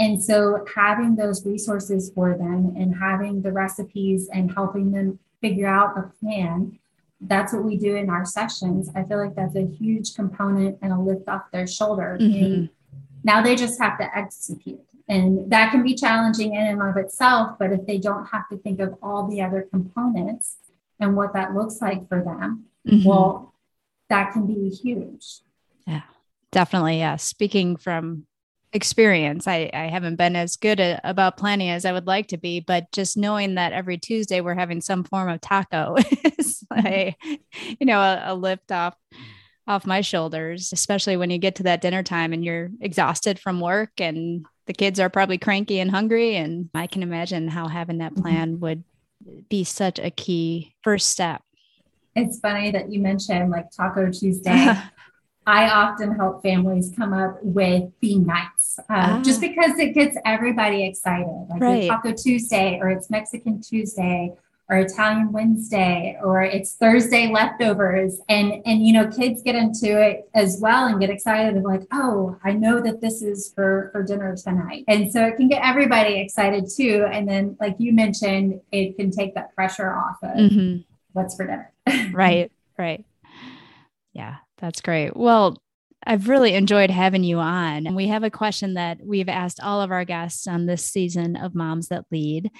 and 0.00 0.22
so 0.22 0.64
having 0.74 1.14
those 1.14 1.44
resources 1.44 2.10
for 2.14 2.30
them 2.36 2.74
and 2.74 2.96
having 2.96 3.42
the 3.42 3.52
recipes 3.52 4.30
and 4.32 4.50
helping 4.50 4.92
them 4.92 5.18
figure 5.42 5.68
out 5.68 5.98
a 5.98 6.10
plan, 6.18 6.78
that's 7.20 7.52
what 7.52 7.64
we 7.64 7.76
do 7.76 7.96
in 7.96 8.08
our 8.08 8.24
sessions. 8.24 8.88
I 8.94 9.02
feel 9.04 9.18
like 9.18 9.34
that's 9.34 9.56
a 9.56 9.66
huge 9.66 10.14
component 10.14 10.78
and 10.80 10.90
a 10.94 10.98
lift 10.98 11.28
off 11.28 11.50
their 11.52 11.66
shoulder. 11.66 12.16
Mm-hmm. 12.18 12.66
Now 13.24 13.42
they 13.42 13.54
just 13.54 13.78
have 13.78 13.98
to 13.98 14.16
execute. 14.16 14.80
And 15.06 15.50
that 15.50 15.70
can 15.70 15.82
be 15.82 15.94
challenging 15.94 16.54
in 16.54 16.66
and 16.66 16.80
of 16.80 16.96
itself, 16.96 17.58
but 17.58 17.70
if 17.70 17.84
they 17.84 17.98
don't 17.98 18.24
have 18.26 18.48
to 18.48 18.56
think 18.56 18.80
of 18.80 18.96
all 19.02 19.28
the 19.28 19.42
other 19.42 19.68
components 19.70 20.56
and 20.98 21.14
what 21.14 21.34
that 21.34 21.54
looks 21.54 21.82
like 21.82 22.08
for 22.08 22.22
them, 22.22 22.64
mm-hmm. 22.88 23.06
well, 23.06 23.52
that 24.08 24.32
can 24.32 24.46
be 24.46 24.70
huge. 24.70 25.40
Definitely. 26.52 26.98
Yeah. 26.98 27.16
Speaking 27.16 27.76
from 27.76 28.26
experience. 28.72 29.48
I, 29.48 29.70
I 29.72 29.86
haven't 29.86 30.16
been 30.16 30.36
as 30.36 30.56
good 30.56 30.80
a, 30.80 31.00
about 31.02 31.36
planning 31.36 31.70
as 31.70 31.84
I 31.84 31.92
would 31.92 32.06
like 32.06 32.28
to 32.28 32.36
be, 32.36 32.60
but 32.60 32.90
just 32.92 33.16
knowing 33.16 33.56
that 33.56 33.72
every 33.72 33.98
Tuesday 33.98 34.40
we're 34.40 34.54
having 34.54 34.80
some 34.80 35.04
form 35.04 35.28
of 35.28 35.40
taco 35.40 35.96
is 36.38 36.64
like, 36.70 37.16
you 37.22 37.86
know, 37.86 38.00
a, 38.00 38.22
a 38.26 38.34
lift 38.34 38.70
off 38.70 38.94
off 39.66 39.86
my 39.86 40.00
shoulders, 40.00 40.72
especially 40.72 41.16
when 41.16 41.30
you 41.30 41.38
get 41.38 41.56
to 41.56 41.62
that 41.64 41.80
dinner 41.80 42.02
time 42.02 42.32
and 42.32 42.44
you're 42.44 42.70
exhausted 42.80 43.38
from 43.38 43.60
work 43.60 43.90
and 44.00 44.44
the 44.66 44.72
kids 44.72 44.98
are 44.98 45.08
probably 45.08 45.38
cranky 45.38 45.78
and 45.78 45.90
hungry. 45.90 46.34
And 46.34 46.70
I 46.74 46.88
can 46.88 47.04
imagine 47.04 47.46
how 47.46 47.68
having 47.68 47.98
that 47.98 48.12
mm-hmm. 48.12 48.22
plan 48.22 48.60
would 48.60 48.82
be 49.48 49.62
such 49.62 49.98
a 50.00 50.10
key 50.10 50.74
first 50.82 51.08
step. 51.08 51.42
It's 52.16 52.40
funny 52.40 52.72
that 52.72 52.90
you 52.90 53.00
mentioned 53.00 53.50
like 53.50 53.70
Taco 53.70 54.10
Tuesday. 54.10 54.74
I 55.50 55.68
often 55.68 56.14
help 56.14 56.42
families 56.42 56.92
come 56.96 57.12
up 57.12 57.40
with 57.42 57.90
theme 58.00 58.24
nights 58.24 58.78
uh, 58.78 58.84
ah. 58.88 59.20
just 59.24 59.40
because 59.40 59.76
it 59.80 59.94
gets 59.94 60.16
everybody 60.24 60.84
excited. 60.84 61.46
Like 61.50 61.60
right. 61.60 61.88
Taco 61.88 62.12
Tuesday, 62.12 62.78
or 62.80 62.88
it's 62.88 63.10
Mexican 63.10 63.60
Tuesday, 63.60 64.32
or 64.68 64.76
Italian 64.76 65.32
Wednesday, 65.32 66.16
or 66.22 66.42
it's 66.42 66.76
Thursday 66.76 67.26
leftovers. 67.32 68.20
And, 68.28 68.62
and, 68.64 68.86
you 68.86 68.92
know, 68.92 69.08
kids 69.08 69.42
get 69.42 69.56
into 69.56 70.00
it 70.00 70.30
as 70.34 70.58
well 70.60 70.86
and 70.86 71.00
get 71.00 71.10
excited 71.10 71.56
and 71.56 71.64
like, 71.64 71.82
oh, 71.90 72.36
I 72.44 72.52
know 72.52 72.80
that 72.80 73.00
this 73.00 73.20
is 73.20 73.52
for, 73.52 73.88
for 73.90 74.04
dinner 74.04 74.36
tonight. 74.36 74.84
And 74.86 75.10
so 75.12 75.26
it 75.26 75.36
can 75.36 75.48
get 75.48 75.64
everybody 75.64 76.20
excited 76.20 76.70
too. 76.72 77.08
And 77.10 77.28
then, 77.28 77.56
like 77.58 77.74
you 77.80 77.92
mentioned, 77.92 78.60
it 78.70 78.96
can 78.96 79.10
take 79.10 79.34
that 79.34 79.52
pressure 79.56 79.92
off 79.92 80.18
of 80.22 80.30
mm-hmm. 80.38 80.82
what's 81.12 81.34
for 81.34 81.44
dinner. 81.44 81.72
right, 82.12 82.52
right. 82.78 83.04
Yeah, 84.12 84.36
that's 84.60 84.80
great. 84.80 85.16
Well, 85.16 85.60
I've 86.06 86.28
really 86.28 86.54
enjoyed 86.54 86.90
having 86.90 87.24
you 87.24 87.38
on. 87.38 87.86
And 87.86 87.94
we 87.94 88.08
have 88.08 88.22
a 88.22 88.30
question 88.30 88.74
that 88.74 88.98
we've 89.04 89.28
asked 89.28 89.60
all 89.62 89.82
of 89.82 89.90
our 89.90 90.04
guests 90.04 90.46
on 90.46 90.64
this 90.66 90.86
season 90.86 91.36
of 91.36 91.54
Moms 91.54 91.88
That 91.88 92.06
Lead. 92.10 92.50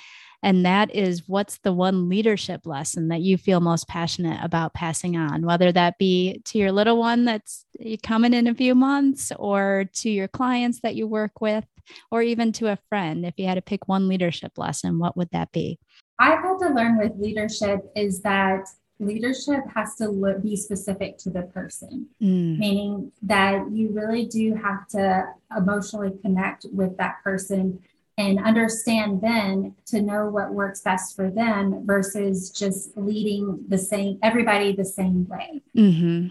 And 0.42 0.64
that 0.64 0.94
is 0.94 1.26
what's 1.26 1.58
the 1.58 1.72
one 1.72 2.08
leadership 2.08 2.66
lesson 2.66 3.08
that 3.08 3.20
you 3.20 3.36
feel 3.36 3.60
most 3.60 3.88
passionate 3.88 4.42
about 4.42 4.74
passing 4.74 5.16
on, 5.16 5.44
whether 5.44 5.70
that 5.72 5.98
be 5.98 6.40
to 6.46 6.58
your 6.58 6.72
little 6.72 6.98
one 6.98 7.24
that's 7.24 7.64
coming 8.02 8.34
in 8.34 8.46
a 8.46 8.54
few 8.54 8.74
months, 8.74 9.32
or 9.38 9.84
to 9.94 10.10
your 10.10 10.28
clients 10.28 10.80
that 10.82 10.94
you 10.94 11.06
work 11.06 11.40
with, 11.40 11.64
or 12.10 12.22
even 12.22 12.52
to 12.52 12.68
a 12.68 12.78
friend? 12.88 13.26
If 13.26 13.34
you 13.36 13.46
had 13.46 13.56
to 13.56 13.62
pick 13.62 13.86
one 13.86 14.08
leadership 14.08 14.52
lesson, 14.56 14.98
what 14.98 15.16
would 15.16 15.30
that 15.32 15.52
be? 15.52 15.78
I've 16.18 16.42
had 16.42 16.58
to 16.58 16.74
learn 16.74 16.98
with 16.98 17.12
leadership 17.18 17.80
is 17.96 18.20
that 18.22 18.66
leadership 19.00 19.60
has 19.74 19.96
to 19.96 20.38
be 20.42 20.54
specific 20.56 21.16
to 21.18 21.30
the 21.30 21.42
person, 21.42 22.06
mm. 22.22 22.58
meaning 22.58 23.10
that 23.22 23.70
you 23.72 23.88
really 23.90 24.26
do 24.26 24.54
have 24.54 24.86
to 24.88 25.24
emotionally 25.56 26.12
connect 26.22 26.66
with 26.72 26.96
that 26.98 27.22
person 27.24 27.82
and 28.18 28.38
understand 28.44 29.22
then 29.22 29.74
to 29.86 30.02
know 30.02 30.28
what 30.28 30.52
works 30.52 30.82
best 30.82 31.16
for 31.16 31.30
them 31.30 31.86
versus 31.86 32.50
just 32.50 32.94
leading 32.96 33.64
the 33.68 33.78
same 33.78 34.18
everybody 34.22 34.72
the 34.72 34.84
same 34.84 35.26
way. 35.26 35.62
Mm-hmm. 35.74 36.28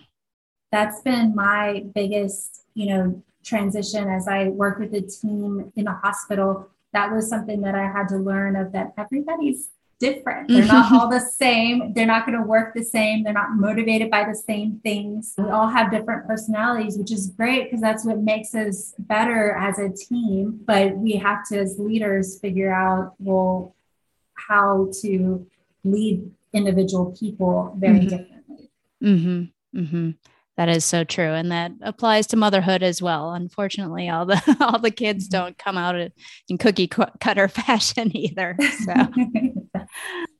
That's 0.71 1.01
been 1.01 1.33
my 1.33 1.85
biggest, 1.95 2.65
you 2.75 2.85
know, 2.89 3.23
transition 3.43 4.07
as 4.07 4.27
I 4.27 4.49
work 4.49 4.77
with 4.77 4.93
a 4.93 5.01
team 5.01 5.71
in 5.75 5.87
a 5.87 5.95
hospital. 5.95 6.69
That 6.93 7.11
was 7.11 7.27
something 7.27 7.61
that 7.61 7.73
I 7.73 7.87
had 7.87 8.07
to 8.09 8.17
learn 8.17 8.55
of 8.55 8.71
that 8.73 8.93
everybody's 8.95 9.69
different. 9.99 10.47
They're 10.47 10.65
not 10.65 10.91
all 10.91 11.09
the 11.09 11.19
same. 11.19 11.93
They're 11.93 12.05
not 12.05 12.25
going 12.25 12.37
to 12.37 12.43
work 12.45 12.73
the 12.73 12.83
same. 12.83 13.23
They're 13.23 13.33
not 13.33 13.55
motivated 13.55 14.09
by 14.09 14.23
the 14.23 14.35
same 14.35 14.79
things. 14.81 15.33
We 15.37 15.49
all 15.49 15.67
have 15.67 15.91
different 15.91 16.25
personalities, 16.27 16.97
which 16.97 17.11
is 17.11 17.27
great 17.27 17.65
because 17.65 17.81
that's 17.81 18.05
what 18.05 18.19
makes 18.19 18.55
us 18.55 18.93
better 18.97 19.55
as 19.57 19.77
a 19.77 19.89
team. 19.89 20.61
But 20.65 20.95
we 20.95 21.13
have 21.13 21.45
to, 21.49 21.59
as 21.59 21.77
leaders, 21.77 22.39
figure 22.39 22.73
out, 22.73 23.13
well, 23.19 23.75
how 24.35 24.89
to 25.01 25.45
lead 25.83 26.31
individual 26.53 27.15
people 27.19 27.75
very 27.77 27.99
mm-hmm. 27.99 28.07
differently. 28.07 28.71
Mm-hmm. 29.03 29.79
Mm-hmm. 29.79 30.09
That 30.59 30.67
is 30.67 30.83
so 30.83 31.05
true, 31.05 31.31
and 31.31 31.53
that 31.53 31.71
applies 31.81 32.27
to 32.27 32.35
motherhood 32.35 32.83
as 32.83 33.01
well. 33.01 33.31
Unfortunately, 33.31 34.09
all 34.09 34.25
the 34.25 34.57
all 34.59 34.77
the 34.77 34.91
kids 34.91 35.29
mm-hmm. 35.29 35.37
don't 35.37 35.57
come 35.57 35.77
out 35.77 35.95
in 35.95 36.57
cookie 36.57 36.87
cutter 36.87 37.47
fashion 37.47 38.15
either. 38.15 38.57
So, 38.83 38.93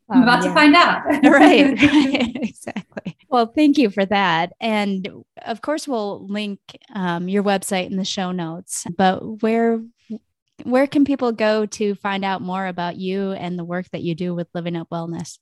I'm 0.10 0.24
about 0.24 0.44
yeah. 0.44 0.48
to 0.48 0.54
find 0.54 0.76
out. 0.76 1.06
right, 1.24 1.82
right, 1.82 2.36
exactly. 2.42 3.18
Well, 3.30 3.48
thank 3.48 3.78
you 3.78 3.90
for 3.90 4.06
that, 4.06 4.54
and 4.60 5.08
of 5.46 5.62
course, 5.62 5.88
we'll 5.88 6.26
link 6.28 6.60
um, 6.94 7.30
your 7.30 7.44
website 7.44 7.90
in 7.90 7.98
the 7.98 8.06
show 8.06 8.32
notes. 8.32 8.86
But 8.98 9.44
where 9.44 9.82
where 10.64 10.88
can 10.88 11.06
people 11.06 11.32
go 11.32 11.66
to 11.66 11.96
find 11.96 12.26
out 12.26 12.42
more 12.42 12.68
about 12.68 12.98
you 12.98 13.32
and 13.32 13.58
the 13.58 13.64
work 13.64 13.90
that 13.92 14.02
you 14.02 14.16
do 14.16 14.36
with 14.36 14.48
Living 14.54 14.76
Up 14.76 14.90
Wellness? 14.90 15.38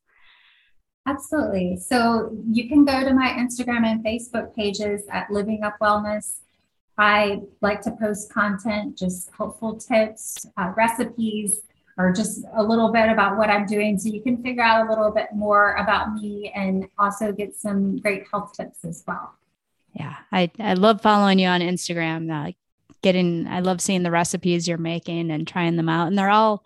Absolutely. 1.07 1.77
So 1.77 2.37
you 2.51 2.67
can 2.67 2.83
go 2.83 3.03
to 3.03 3.13
my 3.13 3.29
Instagram 3.29 3.85
and 3.85 4.03
Facebook 4.03 4.53
pages 4.53 5.03
at 5.09 5.31
Living 5.31 5.63
Up 5.63 5.75
Wellness. 5.81 6.39
I 6.97 7.41
like 7.61 7.81
to 7.81 7.91
post 7.91 8.31
content, 8.31 8.97
just 8.97 9.31
helpful 9.35 9.77
tips, 9.77 10.45
uh, 10.57 10.73
recipes, 10.75 11.61
or 11.97 12.11
just 12.11 12.45
a 12.55 12.63
little 12.63 12.91
bit 12.91 13.09
about 13.09 13.37
what 13.37 13.49
I'm 13.49 13.65
doing. 13.65 13.97
So 13.97 14.09
you 14.09 14.21
can 14.21 14.41
figure 14.41 14.63
out 14.63 14.85
a 14.85 14.89
little 14.89 15.11
bit 15.11 15.29
more 15.33 15.75
about 15.75 16.13
me 16.13 16.51
and 16.55 16.87
also 16.97 17.31
get 17.31 17.55
some 17.55 17.97
great 17.97 18.25
health 18.31 18.53
tips 18.53 18.85
as 18.85 19.03
well. 19.07 19.33
Yeah, 19.93 20.15
I, 20.31 20.51
I 20.59 20.75
love 20.75 21.01
following 21.01 21.39
you 21.39 21.47
on 21.47 21.61
Instagram. 21.61 22.31
Uh, 22.31 22.51
getting, 23.01 23.47
I 23.47 23.61
love 23.61 23.81
seeing 23.81 24.03
the 24.03 24.11
recipes 24.11 24.67
you're 24.67 24.77
making 24.77 25.31
and 25.31 25.47
trying 25.47 25.75
them 25.75 25.89
out. 25.89 26.07
And 26.07 26.17
they're 26.17 26.29
all 26.29 26.63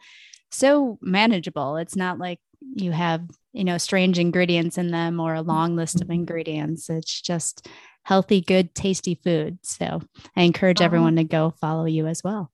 so 0.49 0.99
manageable. 1.01 1.77
It's 1.77 1.95
not 1.95 2.17
like 2.17 2.39
you 2.73 2.91
have 2.91 3.27
you 3.53 3.63
know 3.63 3.77
strange 3.77 4.19
ingredients 4.19 4.77
in 4.77 4.91
them 4.91 5.19
or 5.19 5.33
a 5.33 5.41
long 5.41 5.75
list 5.75 6.01
of 6.01 6.09
ingredients 6.09 6.89
it's 6.89 7.21
just 7.21 7.67
healthy 8.03 8.41
good 8.41 8.73
tasty 8.73 9.15
food 9.15 9.57
so 9.61 10.01
i 10.35 10.41
encourage 10.41 10.81
everyone 10.81 11.15
to 11.15 11.23
go 11.23 11.53
follow 11.59 11.85
you 11.85 12.07
as 12.07 12.23
well 12.23 12.51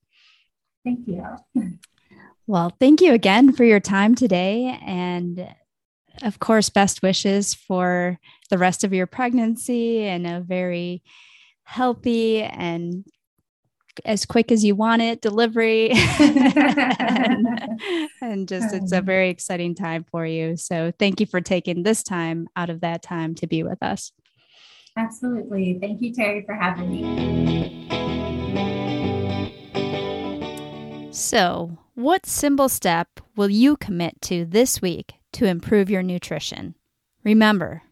thank 0.84 1.06
you 1.06 1.24
well 2.48 2.74
thank 2.80 3.00
you 3.00 3.12
again 3.12 3.52
for 3.52 3.62
your 3.62 3.78
time 3.78 4.16
today 4.16 4.76
and 4.84 5.46
of 6.22 6.40
course 6.40 6.68
best 6.68 7.02
wishes 7.02 7.54
for 7.54 8.18
the 8.50 8.58
rest 8.58 8.82
of 8.82 8.92
your 8.92 9.06
pregnancy 9.06 10.02
and 10.02 10.26
a 10.26 10.40
very 10.40 11.02
healthy 11.62 12.42
and 12.42 13.04
as 14.04 14.24
quick 14.24 14.50
as 14.50 14.64
you 14.64 14.74
want 14.74 15.02
it 15.02 15.20
delivery. 15.20 15.90
And, 15.90 17.46
and, 18.22 18.48
just 18.48 18.74
it's 18.74 18.92
a 18.92 19.02
very 19.02 19.28
exciting 19.28 19.74
time 19.74 20.04
for 20.10 20.24
you. 20.26 20.56
So 20.56 20.92
thank 20.98 21.20
you 21.20 21.26
for 21.26 21.40
taking 21.40 21.82
this 21.82 22.02
time 22.02 22.48
out 22.56 22.70
of 22.70 22.80
that 22.80 23.02
time 23.02 23.34
to 23.36 23.46
be 23.46 23.62
with 23.62 23.82
us. 23.82 24.12
Absolutely. 24.96 25.78
Thank 25.80 26.00
you 26.00 26.12
terry 26.14 26.42
for 26.44 26.54
having 26.54 26.90
me. 26.90 27.88
So 31.12 31.76
what 31.98 32.24
simple 32.24 32.68
step 32.68 33.08
will 33.34 33.50
you 33.50 33.76
commit 33.76 34.20
to 34.20 34.44
this 34.44 34.80
week 34.80 35.14
to 35.32 35.46
improve 35.46 35.90
your 35.90 36.02
nutrition 36.02 36.74
remember 37.24 37.82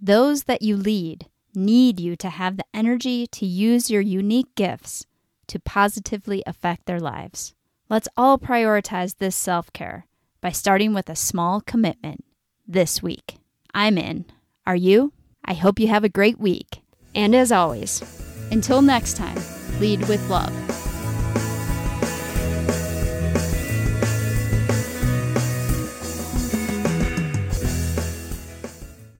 those 0.00 0.44
that 0.44 0.62
you 0.62 0.76
lead 0.76 1.26
need 1.54 2.00
you 2.00 2.16
to 2.16 2.28
have 2.28 2.56
the 2.56 2.64
energy 2.74 3.26
to 3.26 3.46
use 3.46 3.90
your 3.90 4.00
unique 4.00 4.54
gifts 4.54 5.06
to 5.46 5.60
positively 5.60 6.42
affect 6.46 6.86
their 6.86 7.00
lives. 7.00 7.54
Let's 7.88 8.08
all 8.16 8.38
prioritize 8.38 9.18
this 9.18 9.36
self 9.36 9.72
care 9.72 10.06
by 10.40 10.50
starting 10.50 10.94
with 10.94 11.08
a 11.08 11.16
small 11.16 11.60
commitment 11.60 12.24
this 12.66 13.02
week. 13.02 13.36
I'm 13.74 13.98
in. 13.98 14.24
Are 14.66 14.76
you? 14.76 15.12
I 15.44 15.54
hope 15.54 15.78
you 15.78 15.88
have 15.88 16.04
a 16.04 16.08
great 16.08 16.38
week. 16.38 16.80
And 17.14 17.34
as 17.34 17.52
always, 17.52 18.02
until 18.50 18.80
next 18.80 19.16
time, 19.16 19.38
lead 19.78 20.08
with 20.08 20.26
love. 20.30 20.81